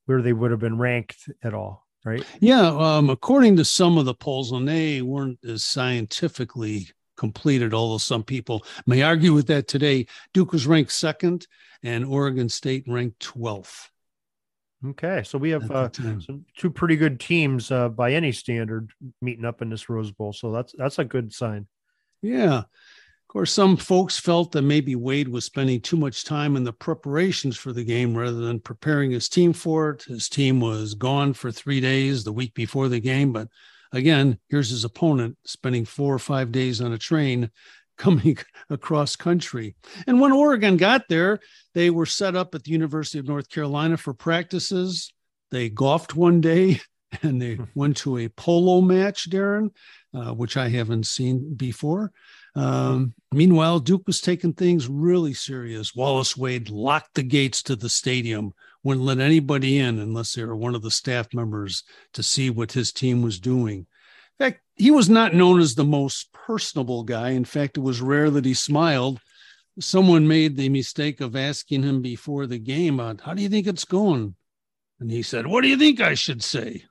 where 0.06 0.22
they 0.22 0.34
would 0.34 0.52
have 0.52 0.60
been 0.60 0.78
ranked 0.78 1.18
at 1.44 1.54
all, 1.54 1.88
right? 2.04 2.26
Yeah, 2.40 2.68
um, 2.68 3.10
according 3.10 3.56
to 3.58 3.66
some 3.66 3.98
of 3.98 4.06
the 4.06 4.14
polls, 4.14 4.52
and 4.52 4.68
they 4.68 5.02
weren't 5.02 5.40
as 5.48 5.64
scientifically 5.64 6.90
completed, 7.22 7.72
although 7.72 8.00
some 8.00 8.24
people 8.24 8.66
may 8.88 9.04
argue 9.04 9.32
with 9.32 9.46
that 9.46 9.68
today. 9.68 10.08
Duke 10.34 10.52
was 10.52 10.66
ranked 10.66 10.92
second 10.92 11.46
and 11.84 12.04
Oregon 12.04 12.50
State 12.50 12.84
ranked 12.88 13.20
12th. 13.20 13.90
Okay, 14.84 15.22
so 15.24 15.38
we 15.38 15.52
have 15.52 15.70
uh, 15.70 15.90
some, 15.94 16.44
two 16.58 16.72
pretty 16.72 16.96
good 16.96 17.20
teams 17.20 17.70
uh, 17.70 17.90
by 17.90 18.14
any 18.14 18.32
standard 18.32 18.90
meeting 19.22 19.46
up 19.46 19.62
in 19.62 19.70
this 19.70 19.88
Rose 19.88 20.12
Bowl, 20.12 20.34
so 20.34 20.52
that's 20.52 20.74
that's 20.76 20.98
a 20.98 21.06
good 21.06 21.32
sign. 21.32 21.68
Yeah, 22.24 22.58
of 22.58 23.28
course, 23.28 23.52
some 23.52 23.78
folks 23.78 24.18
felt 24.18 24.52
that 24.54 24.64
maybe 24.64 24.96
Wade 24.96 25.28
was 25.28 25.46
spending 25.46 25.82
too 25.82 25.98
much 25.98 26.26
time 26.26 26.56
in 26.56 26.64
the 26.64 26.74
preparations 26.74 27.56
for 27.56 27.72
the 27.72 27.84
game 27.84 28.18
rather 28.18 28.42
than 28.42 28.60
preparing 28.60 29.12
his 29.12 29.30
team 29.30 29.54
for 29.54 29.92
it. 29.92 30.02
His 30.06 30.28
team 30.28 30.60
was 30.60 30.96
gone 30.96 31.34
for 31.34 31.52
three 31.52 31.80
days 31.80 32.24
the 32.24 32.34
week 32.34 32.56
before 32.56 32.90
the 32.90 33.00
game. 33.00 33.32
But 33.32 33.50
again, 33.92 34.38
here's 34.50 34.70
his 34.70 34.84
opponent 34.84 35.38
spending 35.46 35.86
four 35.86 36.14
or 36.14 36.20
five 36.20 36.52
days 36.52 36.82
on 36.82 36.94
a 36.94 36.98
train 36.98 37.50
coming 37.98 38.38
across 38.70 39.16
country. 39.16 39.76
And 40.08 40.20
when 40.20 40.32
Oregon 40.32 40.76
got 40.76 41.08
there, 41.08 41.40
they 41.76 41.92
were 41.92 42.08
set 42.08 42.36
up 42.36 42.56
at 42.56 42.64
the 42.64 42.72
University 42.72 43.20
of 43.20 43.28
North 43.28 43.48
Carolina 43.50 43.96
for 43.96 44.14
practices. 44.14 45.14
They 45.52 45.70
golfed 45.70 46.16
one 46.16 46.42
day 46.42 46.80
and 47.22 47.42
they 47.42 47.60
went 47.76 47.98
to 47.98 48.18
a 48.18 48.30
polo 48.30 48.82
match, 48.82 49.30
Darren, 49.30 49.70
uh, 50.14 50.34
which 50.34 50.58
I 50.58 50.70
haven't 50.70 51.06
seen 51.06 51.54
before. 51.54 52.12
Um, 52.56 53.14
meanwhile, 53.34 53.80
Duke 53.80 54.04
was 54.08 54.22
taking 54.22 54.54
things 54.54 54.88
really 54.88 55.34
serious. 55.34 55.96
Wallace 55.96 56.36
Wade 56.36 56.70
locked 56.70 57.16
the 57.16 57.24
gates 57.24 57.64
to 57.64 57.76
the 57.76 57.90
stadium, 57.90 58.54
wouldn't 58.84 59.06
let 59.06 59.20
anybody 59.20 59.80
in 59.80 60.00
unless 60.00 60.34
they 60.34 60.44
were 60.44 60.56
one 60.56 60.76
of 60.76 60.82
the 60.82 60.92
staff 60.92 61.34
members 61.34 61.84
to 62.14 62.24
see 62.24 62.50
what 62.50 62.72
his 62.72 62.92
team 62.92 63.22
was 63.22 63.40
doing. 63.40 63.88
In 64.40 64.46
fact, 64.46 64.62
he 64.76 64.92
was 64.92 65.10
not 65.10 65.36
known 65.36 65.60
as 65.60 65.76
the 65.76 65.86
most 65.86 66.32
personable 66.34 67.04
guy. 67.04 67.30
In 67.30 67.46
fact, 67.46 67.78
it 67.78 67.82
was 67.82 68.02
rare 68.02 68.30
that 68.32 68.46
he 68.46 68.54
smiled. 68.54 69.20
Someone 69.80 70.28
made 70.28 70.58
the 70.58 70.70
mistake 70.70 71.22
of 71.22 71.36
asking 71.36 71.84
him 71.84 72.02
before 72.02 72.48
the 72.48 72.60
game, 72.60 72.98
How 72.98 73.34
do 73.34 73.42
you 73.42 73.50
think 73.50 73.68
it's 73.68 73.86
going? 73.86 74.36
And 75.00 75.12
he 75.12 75.22
said, 75.22 75.48
What 75.48 75.62
do 75.62 75.68
you 75.68 75.78
think 75.78 76.02
I 76.02 76.16
should 76.16 76.44
say? 76.44 76.86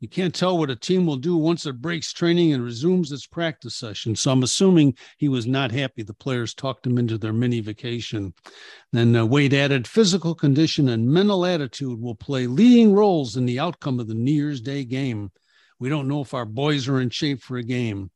You 0.00 0.08
can't 0.08 0.34
tell 0.34 0.56
what 0.56 0.70
a 0.70 0.76
team 0.76 1.06
will 1.06 1.16
do 1.16 1.36
once 1.36 1.66
it 1.66 1.82
breaks 1.82 2.12
training 2.12 2.52
and 2.52 2.62
resumes 2.62 3.10
its 3.10 3.26
practice 3.26 3.74
session. 3.74 4.14
So 4.14 4.30
I'm 4.30 4.44
assuming 4.44 4.96
he 5.16 5.28
was 5.28 5.44
not 5.44 5.72
happy 5.72 6.04
the 6.04 6.14
players 6.14 6.54
talked 6.54 6.86
him 6.86 6.98
into 6.98 7.18
their 7.18 7.32
mini 7.32 7.60
vacation. 7.60 8.32
Then 8.92 9.16
uh, 9.16 9.26
Wade 9.26 9.54
added 9.54 9.88
physical 9.88 10.36
condition 10.36 10.88
and 10.88 11.08
mental 11.08 11.44
attitude 11.44 12.00
will 12.00 12.14
play 12.14 12.46
leading 12.46 12.92
roles 12.92 13.36
in 13.36 13.44
the 13.44 13.58
outcome 13.58 13.98
of 13.98 14.06
the 14.06 14.14
New 14.14 14.32
Year's 14.32 14.60
Day 14.60 14.84
game. 14.84 15.32
We 15.80 15.88
don't 15.88 16.08
know 16.08 16.20
if 16.20 16.32
our 16.32 16.46
boys 16.46 16.86
are 16.86 17.00
in 17.00 17.10
shape 17.10 17.42
for 17.42 17.56
a 17.56 17.64
game. 17.64 18.10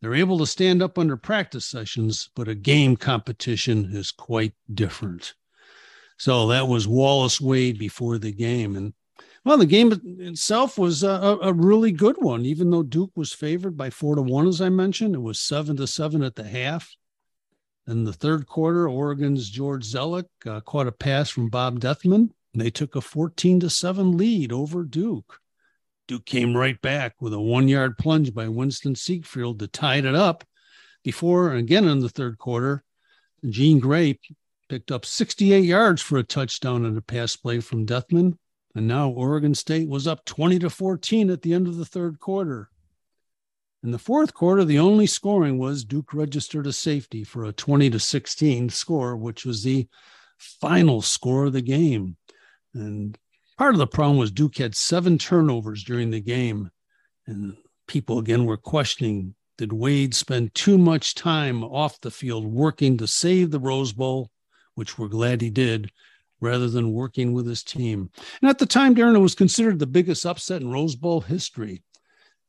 They're 0.00 0.14
able 0.14 0.38
to 0.38 0.46
stand 0.46 0.80
up 0.80 0.96
under 0.96 1.16
practice 1.16 1.64
sessions, 1.64 2.30
but 2.36 2.46
a 2.46 2.54
game 2.54 2.96
competition 2.96 3.90
is 3.92 4.12
quite 4.12 4.52
different. 4.72 5.34
So 6.18 6.48
that 6.48 6.68
was 6.68 6.86
Wallace 6.86 7.40
Wade 7.40 7.78
before 7.78 8.18
the 8.18 8.32
game. 8.32 8.76
And 8.76 8.94
well, 9.46 9.56
the 9.56 9.64
game 9.64 9.92
itself 10.18 10.76
was 10.76 11.04
a, 11.04 11.38
a, 11.40 11.52
really 11.52 11.92
good 11.92 12.16
one, 12.18 12.44
even 12.44 12.68
though 12.68 12.82
Duke 12.82 13.12
was 13.14 13.32
favored 13.32 13.76
by 13.76 13.90
four 13.90 14.16
to 14.16 14.22
one, 14.22 14.48
as 14.48 14.60
I 14.60 14.70
mentioned. 14.70 15.14
It 15.14 15.22
was 15.22 15.38
seven 15.38 15.76
to 15.76 15.86
seven 15.86 16.24
at 16.24 16.34
the 16.34 16.42
half. 16.42 16.94
In 17.86 18.02
the 18.02 18.12
third 18.12 18.48
quarter, 18.48 18.88
Oregon's 18.88 19.48
George 19.48 19.86
Zellick 19.86 20.26
uh, 20.44 20.60
caught 20.62 20.88
a 20.88 20.92
pass 20.92 21.30
from 21.30 21.48
Bob 21.48 21.78
Dethman. 21.78 22.34
And 22.52 22.60
they 22.60 22.70
took 22.70 22.96
a 22.96 23.00
14 23.00 23.60
to 23.60 23.70
7 23.70 24.16
lead 24.16 24.50
over 24.50 24.82
Duke. 24.82 25.38
Duke 26.08 26.24
came 26.24 26.56
right 26.56 26.80
back 26.82 27.14
with 27.20 27.32
a 27.32 27.40
one 27.40 27.68
yard 27.68 27.98
plunge 27.98 28.34
by 28.34 28.48
Winston 28.48 28.96
Siegfried 28.96 29.60
to 29.60 29.68
tie 29.68 29.98
it 29.98 30.06
up 30.06 30.42
before, 31.04 31.52
again 31.52 31.86
in 31.86 32.00
the 32.00 32.08
third 32.08 32.36
quarter, 32.36 32.82
Gene 33.48 33.78
Gray 33.78 34.18
picked 34.68 34.90
up 34.90 35.06
68 35.06 35.60
yards 35.60 36.02
for 36.02 36.18
a 36.18 36.24
touchdown 36.24 36.84
and 36.84 36.98
a 36.98 37.00
pass 37.00 37.36
play 37.36 37.60
from 37.60 37.84
Dethman. 37.84 38.36
And 38.76 38.86
now 38.86 39.08
Oregon 39.08 39.54
State 39.54 39.88
was 39.88 40.06
up 40.06 40.26
20 40.26 40.58
to 40.58 40.68
14 40.68 41.30
at 41.30 41.40
the 41.40 41.54
end 41.54 41.66
of 41.66 41.78
the 41.78 41.86
third 41.86 42.20
quarter. 42.20 42.68
In 43.82 43.90
the 43.90 43.98
fourth 43.98 44.34
quarter, 44.34 44.64
the 44.64 44.78
only 44.78 45.06
scoring 45.06 45.56
was 45.56 45.82
Duke 45.82 46.12
registered 46.12 46.66
a 46.66 46.74
safety 46.74 47.24
for 47.24 47.46
a 47.46 47.52
20 47.52 47.88
to 47.88 47.98
16 47.98 48.68
score, 48.68 49.16
which 49.16 49.46
was 49.46 49.62
the 49.62 49.88
final 50.36 51.00
score 51.00 51.46
of 51.46 51.54
the 51.54 51.62
game. 51.62 52.18
And 52.74 53.16
part 53.56 53.74
of 53.74 53.78
the 53.78 53.86
problem 53.86 54.18
was 54.18 54.30
Duke 54.30 54.58
had 54.58 54.74
seven 54.74 55.16
turnovers 55.16 55.82
during 55.82 56.10
the 56.10 56.20
game. 56.20 56.70
And 57.26 57.56
people 57.88 58.18
again 58.18 58.44
were 58.44 58.58
questioning 58.58 59.34
did 59.56 59.72
Wade 59.72 60.14
spend 60.14 60.54
too 60.54 60.76
much 60.76 61.14
time 61.14 61.64
off 61.64 61.98
the 62.02 62.10
field 62.10 62.44
working 62.44 62.98
to 62.98 63.06
save 63.06 63.50
the 63.50 63.58
Rose 63.58 63.94
Bowl, 63.94 64.30
which 64.74 64.98
we're 64.98 65.08
glad 65.08 65.40
he 65.40 65.48
did, 65.48 65.90
rather 66.40 66.68
than 66.68 66.92
working 66.92 67.32
with 67.32 67.46
his 67.46 67.62
team. 67.62 68.10
And 68.40 68.50
at 68.50 68.58
the 68.58 68.66
time, 68.66 68.94
Darren, 68.94 69.20
was 69.20 69.34
considered 69.34 69.78
the 69.78 69.86
biggest 69.86 70.26
upset 70.26 70.62
in 70.62 70.70
Rose 70.70 70.96
Bowl 70.96 71.20
history. 71.20 71.82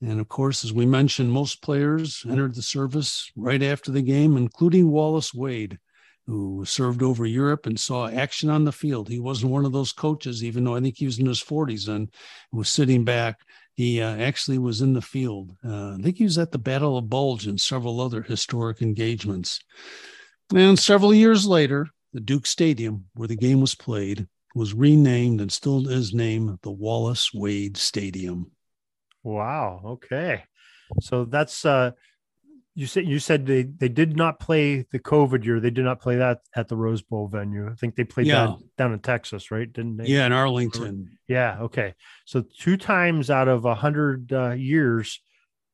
And 0.01 0.19
of 0.19 0.27
course, 0.27 0.63
as 0.63 0.73
we 0.73 0.85
mentioned, 0.85 1.31
most 1.31 1.61
players 1.61 2.23
entered 2.29 2.55
the 2.55 2.61
service 2.61 3.31
right 3.35 3.63
after 3.63 3.91
the 3.91 4.01
game, 4.01 4.37
including 4.37 4.91
Wallace 4.91 5.33
Wade, 5.33 5.79
who 6.27 6.65
served 6.65 7.01
over 7.01 7.25
Europe 7.25 7.65
and 7.65 7.79
saw 7.79 8.07
action 8.07 8.49
on 8.49 8.63
the 8.63 8.71
field. 8.71 9.07
He 9.07 9.19
wasn't 9.19 9.51
one 9.51 9.65
of 9.65 9.71
those 9.71 9.93
coaches, 9.93 10.43
even 10.43 10.63
though 10.63 10.75
I 10.75 10.81
think 10.81 10.97
he 10.97 11.05
was 11.05 11.19
in 11.19 11.25
his 11.25 11.41
40s 11.41 11.87
and 11.87 12.11
was 12.51 12.69
sitting 12.69 13.05
back. 13.05 13.39
He 13.73 14.01
uh, 14.01 14.17
actually 14.17 14.57
was 14.57 14.81
in 14.81 14.93
the 14.93 15.01
field. 15.01 15.55
Uh, 15.63 15.93
I 15.93 15.97
think 16.01 16.17
he 16.17 16.23
was 16.23 16.37
at 16.37 16.51
the 16.51 16.57
Battle 16.57 16.97
of 16.97 17.09
Bulge 17.09 17.47
and 17.47 17.61
several 17.61 18.01
other 18.01 18.21
historic 18.21 18.81
engagements. 18.81 19.59
And 20.53 20.77
several 20.77 21.13
years 21.13 21.45
later, 21.45 21.87
the 22.13 22.19
Duke 22.19 22.45
Stadium, 22.45 23.05
where 23.13 23.27
the 23.27 23.35
game 23.35 23.61
was 23.61 23.75
played, 23.75 24.27
was 24.55 24.73
renamed 24.73 25.41
and 25.41 25.51
still 25.51 25.87
is 25.87 26.13
named 26.13 26.59
the 26.63 26.71
Wallace 26.71 27.33
Wade 27.33 27.77
Stadium. 27.77 28.51
Wow. 29.23 29.81
Okay. 29.85 30.43
So 31.01 31.25
that's 31.25 31.65
uh 31.65 31.91
you 32.75 32.85
said 32.85 33.07
you 33.07 33.19
said 33.19 33.45
they 33.45 33.63
they 33.63 33.89
did 33.89 34.15
not 34.15 34.39
play 34.39 34.85
the 34.91 34.99
COVID 34.99 35.43
year. 35.43 35.59
They 35.59 35.71
did 35.71 35.83
not 35.83 35.99
play 35.99 36.17
that 36.17 36.41
at 36.55 36.67
the 36.67 36.77
Rose 36.77 37.01
Bowl 37.01 37.27
venue. 37.27 37.69
I 37.69 37.73
think 37.73 37.95
they 37.95 38.03
played 38.03 38.27
yeah. 38.27 38.45
that 38.45 38.57
down 38.77 38.93
in 38.93 38.99
Texas, 38.99 39.49
right? 39.49 39.71
Didn't 39.71 39.97
they? 39.97 40.05
Yeah, 40.05 40.27
in 40.27 40.31
Arlington. 40.31 41.17
Yeah. 41.27 41.57
Okay. 41.61 41.95
So 42.25 42.43
two 42.59 42.77
times 42.77 43.31
out 43.31 43.47
of 43.47 43.65
a 43.65 43.73
hundred 43.73 44.31
uh, 44.31 44.51
years 44.51 45.19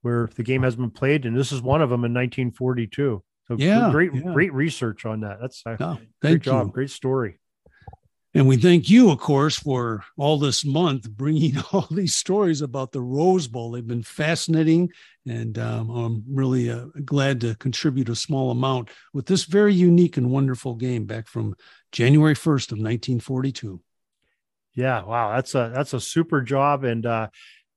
where 0.01 0.29
the 0.35 0.43
game 0.43 0.63
has 0.63 0.77
been 0.77 0.91
played, 0.91 1.25
and 1.25 1.37
this 1.37 1.51
is 1.51 1.61
one 1.61 1.81
of 1.81 1.89
them 1.89 2.05
in 2.05 2.13
1942. 2.13 3.21
So 3.47 3.57
yeah, 3.57 3.91
great, 3.91 4.13
yeah. 4.13 4.33
great 4.33 4.53
research 4.53 5.05
on 5.05 5.21
that. 5.21 5.39
That's 5.41 5.61
uh, 5.65 5.75
oh, 5.79 5.97
great 6.21 6.41
job. 6.41 6.67
You. 6.67 6.73
Great 6.73 6.89
story. 6.89 7.39
And 8.35 8.47
we 8.47 8.57
thank 8.57 8.89
you, 8.89 9.11
of 9.11 9.19
course, 9.19 9.59
for 9.59 10.03
all 10.17 10.39
this 10.39 10.65
month 10.65 11.07
bringing 11.11 11.55
all 11.71 11.87
these 11.91 12.15
stories 12.15 12.61
about 12.61 12.91
the 12.91 13.01
Rose 13.01 13.47
Bowl. 13.47 13.71
They've 13.71 13.85
been 13.85 14.01
fascinating, 14.01 14.89
and 15.27 15.59
um, 15.59 15.89
I'm 15.91 16.23
really 16.27 16.71
uh, 16.71 16.85
glad 17.05 17.41
to 17.41 17.55
contribute 17.55 18.09
a 18.09 18.15
small 18.15 18.49
amount 18.49 18.89
with 19.13 19.27
this 19.27 19.43
very 19.43 19.73
unique 19.73 20.17
and 20.17 20.31
wonderful 20.31 20.73
game 20.73 21.05
back 21.05 21.27
from 21.27 21.55
January 21.91 22.33
1st 22.33 22.71
of 22.71 22.79
1942. 22.79 23.79
Yeah, 24.73 25.03
wow, 25.03 25.35
that's 25.35 25.53
a 25.53 25.71
that's 25.73 25.93
a 25.93 25.99
super 25.99 26.41
job, 26.41 26.83
and 26.83 27.05
uh, 27.05 27.27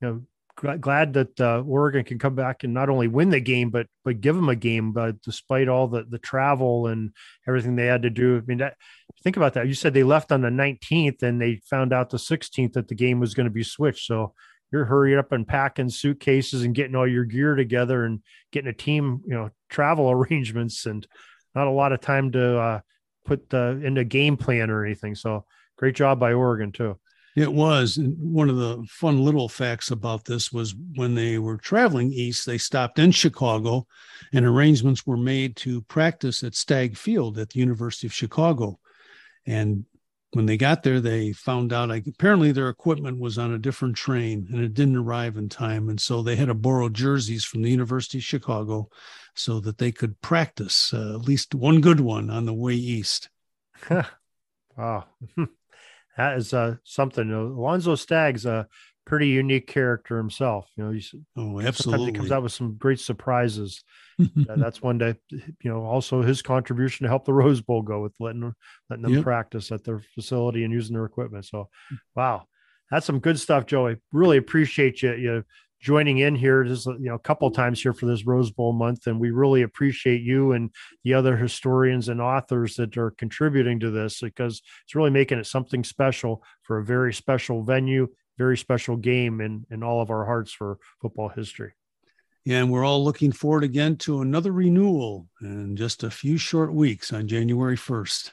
you 0.01 0.09
know, 0.09 0.23
glad 0.57 1.13
that 1.15 1.41
uh, 1.41 1.63
Oregon 1.67 2.05
can 2.05 2.19
come 2.19 2.35
back 2.35 2.65
and 2.65 2.73
not 2.73 2.89
only 2.89 3.09
win 3.09 3.31
the 3.31 3.41
game, 3.41 3.71
but 3.71 3.87
but 4.05 4.21
give 4.21 4.35
them 4.35 4.49
a 4.49 4.57
game. 4.57 4.93
But 4.93 5.21
despite 5.23 5.69
all 5.69 5.89
the 5.89 6.05
the 6.05 6.19
travel 6.19 6.87
and 6.87 7.13
everything 7.47 7.77
they 7.77 7.87
had 7.87 8.03
to 8.03 8.11
do, 8.11 8.39
I 8.39 8.41
mean, 8.47 8.59
that, 8.59 8.77
think 9.23 9.37
about 9.37 9.55
that. 9.55 9.67
You 9.67 9.75
said 9.75 9.95
they 9.95 10.03
left 10.03 10.33
on 10.33 10.41
the 10.41 10.49
19th, 10.49 11.23
and 11.23 11.41
they 11.41 11.61
found 11.69 11.93
out 11.93 12.11
the 12.11 12.17
16th 12.17 12.73
that 12.73 12.89
the 12.89 12.95
game 12.95 13.21
was 13.21 13.35
going 13.35 13.47
to 13.47 13.51
be 13.51 13.63
switched. 13.63 14.07
So 14.07 14.35
you're 14.73 14.87
hurrying 14.87 15.19
up 15.19 15.33
and 15.33 15.47
packing 15.47 15.91
suitcases 15.91 16.65
and 16.65 16.75
getting 16.75 16.97
all 16.97 17.07
your 17.07 17.25
gear 17.25 17.55
together 17.55 18.05
and 18.05 18.21
getting 18.51 18.71
a 18.71 18.75
team, 18.75 19.23
you 19.27 19.35
know, 19.35 19.51
travel 19.69 20.11
arrangements, 20.11 20.87
and 20.87 21.07
not 21.55 21.67
a 21.67 21.71
lot 21.71 21.93
of 21.93 22.01
time 22.01 22.33
to 22.33 22.59
uh, 22.59 22.81
put 23.25 23.53
uh, 23.53 23.77
in 23.83 23.99
a 23.99 24.05
game 24.05 24.37
plan 24.37 24.71
or 24.71 24.85
anything. 24.85 25.15
So 25.15 25.45
great 25.77 25.95
job 25.95 26.19
by 26.19 26.33
Oregon 26.33 26.73
too. 26.73 26.99
It 27.37 27.53
was. 27.53 27.99
One 28.01 28.49
of 28.49 28.57
the 28.57 28.83
fun 28.89 29.23
little 29.23 29.49
facts 29.49 29.91
about 29.91 30.25
this 30.25 30.51
was 30.51 30.75
when 30.95 31.15
they 31.15 31.39
were 31.39 31.59
traveling 31.59 32.11
east, 32.11 32.47
they 32.47 32.57
stopped 32.57 32.99
in 32.99 33.11
Chicago 33.11 33.87
and 34.33 34.47
arrangements 34.47 35.07
were 35.07 35.19
made 35.19 35.55
to 35.57 35.83
practice 35.83 36.43
at 36.43 36.55
Stagg 36.55 36.97
Field 36.97 37.39
at 37.39 37.51
the 37.51 37.61
University 37.61 38.07
of 38.07 38.15
Chicago. 38.15 38.81
And 39.45 39.85
when 40.33 40.47
they 40.47 40.57
got 40.57 40.83
there, 40.83 40.99
they 40.99 41.33
found 41.33 41.75
out 41.75 41.91
like 41.91 42.07
apparently 42.07 42.53
their 42.53 42.71
equipment 42.71 43.21
was 43.21 43.37
on 43.37 43.53
a 43.53 43.59
different 43.59 43.97
train 43.97 44.49
and 44.51 44.65
it 44.65 44.73
didn't 44.73 44.97
arrive 44.97 45.37
in 45.37 45.51
time. 45.51 45.91
And 45.91 46.01
so 46.01 46.23
they 46.23 46.37
had 46.37 46.49
to 46.49 46.55
borrow 46.55 46.89
jerseys 46.89 47.45
from 47.45 47.61
the 47.61 47.71
University 47.71 48.17
of 48.17 48.25
Chicago 48.25 48.89
so 49.35 49.61
that 49.61 49.77
they 49.77 49.93
could 49.93 50.19
practice 50.23 50.95
uh, 50.95 51.17
at 51.17 51.29
least 51.29 51.55
one 51.55 51.83
good 51.83 52.01
one 52.01 52.31
on 52.31 52.47
the 52.47 52.55
way 52.55 52.75
east. 52.75 53.29
wow. 54.77 55.05
That 56.17 56.37
is 56.37 56.53
uh, 56.53 56.77
something. 56.85 57.29
Know, 57.29 57.47
Alonzo 57.47 57.95
Stagg's 57.95 58.47
a 58.47 58.67
pretty 59.07 59.29
unique 59.29 59.67
character 59.67 60.19
himself. 60.19 60.69
You 60.77 60.85
know, 60.85 60.91
he's 60.91 61.15
oh, 61.37 61.61
absolutely. 61.61 62.07
he 62.07 62.13
comes 62.13 62.33
out 62.33 62.43
with 62.43 62.53
some 62.53 62.75
great 62.75 63.01
surprises. 63.01 63.83
uh, 64.21 64.57
that's 64.57 64.83
one 64.83 64.99
day. 64.99 65.15
You 65.31 65.71
know, 65.71 65.83
also 65.85 66.23
his 66.23 66.43
contribution 66.43 67.05
to 67.05 67.09
help 67.09 67.25
the 67.25 67.33
Rose 67.33 67.61
Bowl 67.61 67.83
go 67.83 68.03
with 68.03 68.15
letting 68.21 68.53
letting 68.91 69.03
them 69.03 69.15
yep. 69.15 69.23
practice 69.23 69.73
at 69.73 69.85
their 69.85 70.01
facility 70.15 70.65
and 70.65 70.73
using 70.73 70.95
their 70.95 71.05
equipment. 71.05 71.45
So, 71.45 71.69
wow, 72.15 72.45
that's 72.91 73.07
some 73.07 73.21
good 73.21 73.39
stuff, 73.39 73.67
Joey. 73.67 73.97
Really 74.13 74.37
appreciate 74.37 75.03
you 75.03 75.15
you 75.15 75.45
joining 75.81 76.19
in 76.19 76.35
here 76.35 76.65
just 76.65 76.87
you 76.87 76.99
know 77.01 77.15
a 77.15 77.19
couple 77.19 77.51
times 77.51 77.83
here 77.83 77.93
for 77.93 78.07
this 78.07 78.27
Rose 78.27 78.51
Bowl 78.51 78.73
month, 78.73 79.07
and 79.07 79.21
we 79.21 79.31
really 79.31 79.63
appreciate 79.63 80.23
you 80.23 80.53
and 80.53 80.71
the 81.05 81.15
other 81.15 81.37
historians 81.37 82.09
and 82.09 82.21
authors 82.21 82.77
that 82.77 82.97
are 82.97 83.13
contributing 83.13 83.81
to 83.81 83.91
this 83.91 84.21
because 84.21 84.63
it's 84.85 84.95
really 84.95 85.11
making 85.11 85.39
it 85.39 85.47
something 85.47 85.85
special 85.85 86.43
for 86.63 86.79
a 86.79 86.85
very 86.85 87.13
special 87.13 87.63
venue, 87.63 88.09
very 88.39 88.57
special 88.57 88.97
game 88.97 89.41
in 89.41 89.67
in 89.71 89.83
all 89.83 90.01
of 90.01 90.11
our 90.11 90.25
hearts 90.25 90.53
for 90.53 90.79
football 91.01 91.29
history. 91.29 91.73
Yeah, 92.47 92.59
and 92.59 92.71
we're 92.71 92.85
all 92.85 93.05
looking 93.05 93.33
forward 93.33 93.65
again 93.65 93.97
to 93.99 94.21
another 94.21 94.53
renewal 94.53 95.27
in 95.43 95.75
just 95.75 96.05
a 96.05 96.11
few 96.11 96.39
short 96.39 96.73
weeks 96.73 97.13
on 97.13 97.27
January 97.27 97.77
1st. 97.77 98.31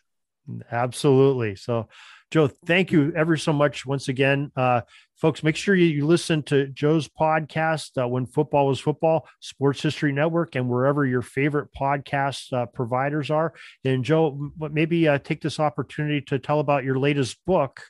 Absolutely. 0.72 1.56
So, 1.56 1.88
Joe, 2.30 2.48
thank 2.48 2.92
you 2.92 3.12
ever 3.16 3.38
so 3.38 3.54
much 3.54 3.88
once 3.88 4.10
again. 4.10 4.52
Uh, 4.56 4.82
folks, 5.18 5.44
make 5.44 5.56
sure 5.56 5.76
you, 5.76 6.06
listen 6.06 6.44
to 6.44 6.68
Joe's 6.68 7.08
podcast, 7.08 8.02
uh, 8.02 8.08
When 8.08 8.26
Football 8.26 8.68
Was 8.68 8.80
Football, 8.80 9.28
Sports 9.40 9.82
History 9.82 10.12
Network, 10.12 10.56
and 10.56 10.70
wherever 10.70 11.06
your 11.06 11.22
favorite 11.22 11.70
podcast 11.80 12.52
uh, 12.54 12.66
providers 12.68 13.32
are. 13.32 13.54
And, 13.86 14.04
Joe, 14.04 14.52
maybe 14.58 15.08
uh, 15.08 15.20
take 15.20 15.42
this 15.42 15.60
opportunity 15.60 16.22
to 16.22 16.40
tell 16.40 16.60
about 16.60 16.84
your 16.84 17.00
latest 17.00 17.38
book 17.46 17.82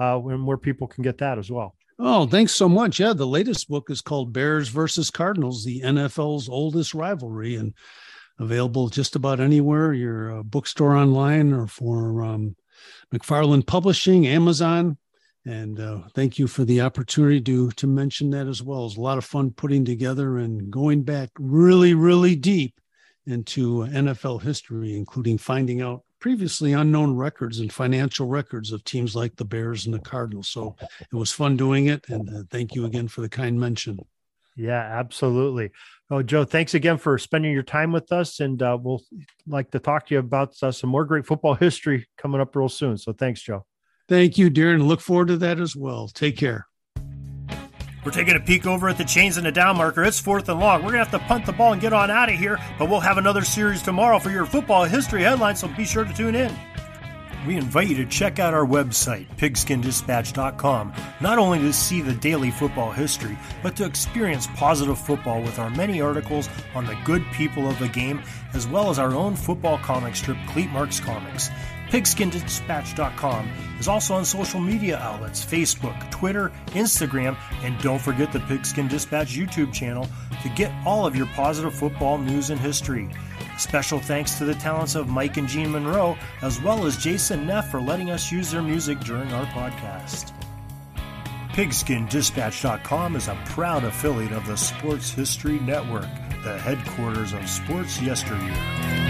uh, 0.00 0.20
and 0.26 0.46
where 0.46 0.58
people 0.58 0.86
can 0.86 1.02
get 1.02 1.18
that 1.18 1.38
as 1.38 1.50
well. 1.50 1.76
Oh, 1.98 2.26
thanks 2.26 2.54
so 2.54 2.66
much. 2.68 2.98
Yeah, 2.98 3.12
the 3.12 3.26
latest 3.26 3.68
book 3.68 3.90
is 3.90 4.00
called 4.00 4.32
Bears 4.32 4.68
versus 4.68 5.10
Cardinals, 5.10 5.64
the 5.64 5.82
NFL's 5.82 6.48
oldest 6.48 6.94
rivalry, 6.94 7.56
and 7.56 7.74
available 8.38 8.88
just 8.88 9.16
about 9.16 9.38
anywhere 9.38 9.92
your 9.92 10.38
uh, 10.38 10.42
bookstore 10.42 10.96
online 10.96 11.52
or 11.52 11.66
for 11.66 12.22
um, 12.22 12.56
McFarland 13.14 13.66
Publishing, 13.66 14.26
Amazon. 14.26 14.96
And 15.46 15.80
uh, 15.80 16.00
thank 16.14 16.38
you 16.38 16.46
for 16.46 16.64
the 16.64 16.82
opportunity 16.82 17.40
to 17.40 17.70
to 17.72 17.86
mention 17.86 18.30
that 18.30 18.46
as 18.46 18.62
well. 18.62 18.86
It's 18.86 18.96
a 18.96 19.00
lot 19.00 19.18
of 19.18 19.24
fun 19.24 19.50
putting 19.50 19.84
together 19.84 20.38
and 20.38 20.70
going 20.70 21.02
back 21.02 21.30
really, 21.38 21.94
really 21.94 22.36
deep 22.36 22.78
into 23.26 23.86
NFL 23.86 24.42
history, 24.42 24.96
including 24.96 25.38
finding 25.38 25.80
out 25.80 26.02
previously 26.20 26.74
unknown 26.74 27.16
records 27.16 27.60
and 27.60 27.72
financial 27.72 28.26
records 28.26 28.72
of 28.72 28.84
teams 28.84 29.16
like 29.16 29.36
the 29.36 29.44
Bears 29.44 29.86
and 29.86 29.94
the 29.94 29.98
Cardinals. 29.98 30.48
So 30.48 30.76
it 31.00 31.14
was 31.14 31.32
fun 31.32 31.56
doing 31.56 31.86
it. 31.86 32.08
And 32.08 32.28
uh, 32.28 32.42
thank 32.50 32.74
you 32.74 32.84
again 32.84 33.08
for 33.08 33.22
the 33.22 33.28
kind 33.28 33.58
mention. 33.58 33.98
Yeah, 34.56 34.80
absolutely. 34.80 35.70
Oh, 36.10 36.22
Joe, 36.22 36.44
thanks 36.44 36.74
again 36.74 36.98
for 36.98 37.16
spending 37.16 37.52
your 37.52 37.62
time 37.62 37.92
with 37.92 38.12
us. 38.12 38.40
And 38.40 38.62
uh, 38.62 38.76
we'll 38.80 39.02
like 39.46 39.70
to 39.70 39.78
talk 39.78 40.06
to 40.08 40.14
you 40.14 40.18
about 40.18 40.54
uh, 40.62 40.72
some 40.72 40.90
more 40.90 41.06
great 41.06 41.26
football 41.26 41.54
history 41.54 42.06
coming 42.18 42.40
up 42.40 42.54
real 42.54 42.68
soon. 42.68 42.98
So 42.98 43.12
thanks, 43.12 43.40
Joe. 43.40 43.64
Thank 44.10 44.38
you, 44.38 44.50
Darren. 44.50 44.88
Look 44.88 45.00
forward 45.00 45.28
to 45.28 45.36
that 45.36 45.60
as 45.60 45.76
well. 45.76 46.08
Take 46.08 46.36
care. 46.36 46.66
We're 48.04 48.10
taking 48.10 48.34
a 48.34 48.40
peek 48.40 48.66
over 48.66 48.88
at 48.88 48.98
the 48.98 49.04
chains 49.04 49.36
and 49.36 49.46
the 49.46 49.52
down 49.52 49.76
marker. 49.76 50.02
It's 50.02 50.18
fourth 50.18 50.48
and 50.48 50.58
long. 50.58 50.80
We're 50.82 50.90
going 50.90 51.04
to 51.04 51.10
have 51.10 51.20
to 51.22 51.28
punt 51.28 51.46
the 51.46 51.52
ball 51.52 51.74
and 51.74 51.80
get 51.80 51.92
on 51.92 52.10
out 52.10 52.28
of 52.28 52.34
here, 52.34 52.58
but 52.76 52.90
we'll 52.90 52.98
have 52.98 53.18
another 53.18 53.42
series 53.42 53.82
tomorrow 53.82 54.18
for 54.18 54.30
your 54.30 54.46
football 54.46 54.82
history 54.82 55.22
headlines, 55.22 55.60
so 55.60 55.68
be 55.68 55.84
sure 55.84 56.04
to 56.04 56.12
tune 56.12 56.34
in. 56.34 56.52
We 57.46 57.56
invite 57.56 57.86
you 57.86 57.96
to 57.98 58.04
check 58.04 58.40
out 58.40 58.52
our 58.52 58.66
website, 58.66 59.28
pigskindispatch.com, 59.36 60.92
not 61.20 61.38
only 61.38 61.60
to 61.60 61.72
see 61.72 62.00
the 62.00 62.14
daily 62.14 62.50
football 62.50 62.90
history, 62.90 63.38
but 63.62 63.76
to 63.76 63.84
experience 63.84 64.48
positive 64.56 64.98
football 64.98 65.40
with 65.40 65.60
our 65.60 65.70
many 65.70 66.00
articles 66.00 66.48
on 66.74 66.84
the 66.84 66.98
good 67.04 67.24
people 67.32 67.68
of 67.68 67.78
the 67.78 67.88
game, 67.88 68.20
as 68.54 68.66
well 68.66 68.90
as 68.90 68.98
our 68.98 69.14
own 69.14 69.36
football 69.36 69.78
comic 69.78 70.16
strip, 70.16 70.36
Cleat 70.48 70.68
Marks 70.70 70.98
Comics. 70.98 71.48
PigskinDispatch.com 71.90 73.50
is 73.80 73.88
also 73.88 74.14
on 74.14 74.24
social 74.24 74.60
media 74.60 74.96
outlets 74.98 75.44
Facebook, 75.44 76.08
Twitter, 76.12 76.52
Instagram, 76.68 77.36
and 77.64 77.76
don't 77.80 78.00
forget 78.00 78.32
the 78.32 78.38
Pigskin 78.40 78.86
Dispatch 78.86 79.36
YouTube 79.36 79.72
channel 79.72 80.06
to 80.42 80.48
get 80.50 80.72
all 80.86 81.04
of 81.04 81.16
your 81.16 81.26
positive 81.26 81.74
football 81.74 82.16
news 82.16 82.50
and 82.50 82.60
history. 82.60 83.10
Special 83.58 83.98
thanks 83.98 84.38
to 84.38 84.44
the 84.44 84.54
talents 84.54 84.94
of 84.94 85.08
Mike 85.08 85.36
and 85.36 85.48
Gene 85.48 85.72
Monroe, 85.72 86.16
as 86.42 86.62
well 86.62 86.86
as 86.86 86.96
Jason 86.96 87.44
Neff 87.44 87.72
for 87.72 87.80
letting 87.80 88.10
us 88.10 88.30
use 88.30 88.52
their 88.52 88.62
music 88.62 89.00
during 89.00 89.32
our 89.32 89.46
podcast. 89.46 90.32
PigskinDispatch.com 91.54 93.16
is 93.16 93.26
a 93.26 93.36
proud 93.46 93.82
affiliate 93.82 94.32
of 94.32 94.46
the 94.46 94.56
Sports 94.56 95.10
History 95.10 95.58
Network, 95.58 96.08
the 96.44 96.56
headquarters 96.56 97.32
of 97.32 97.48
sports 97.48 98.00
yesteryear. 98.00 99.09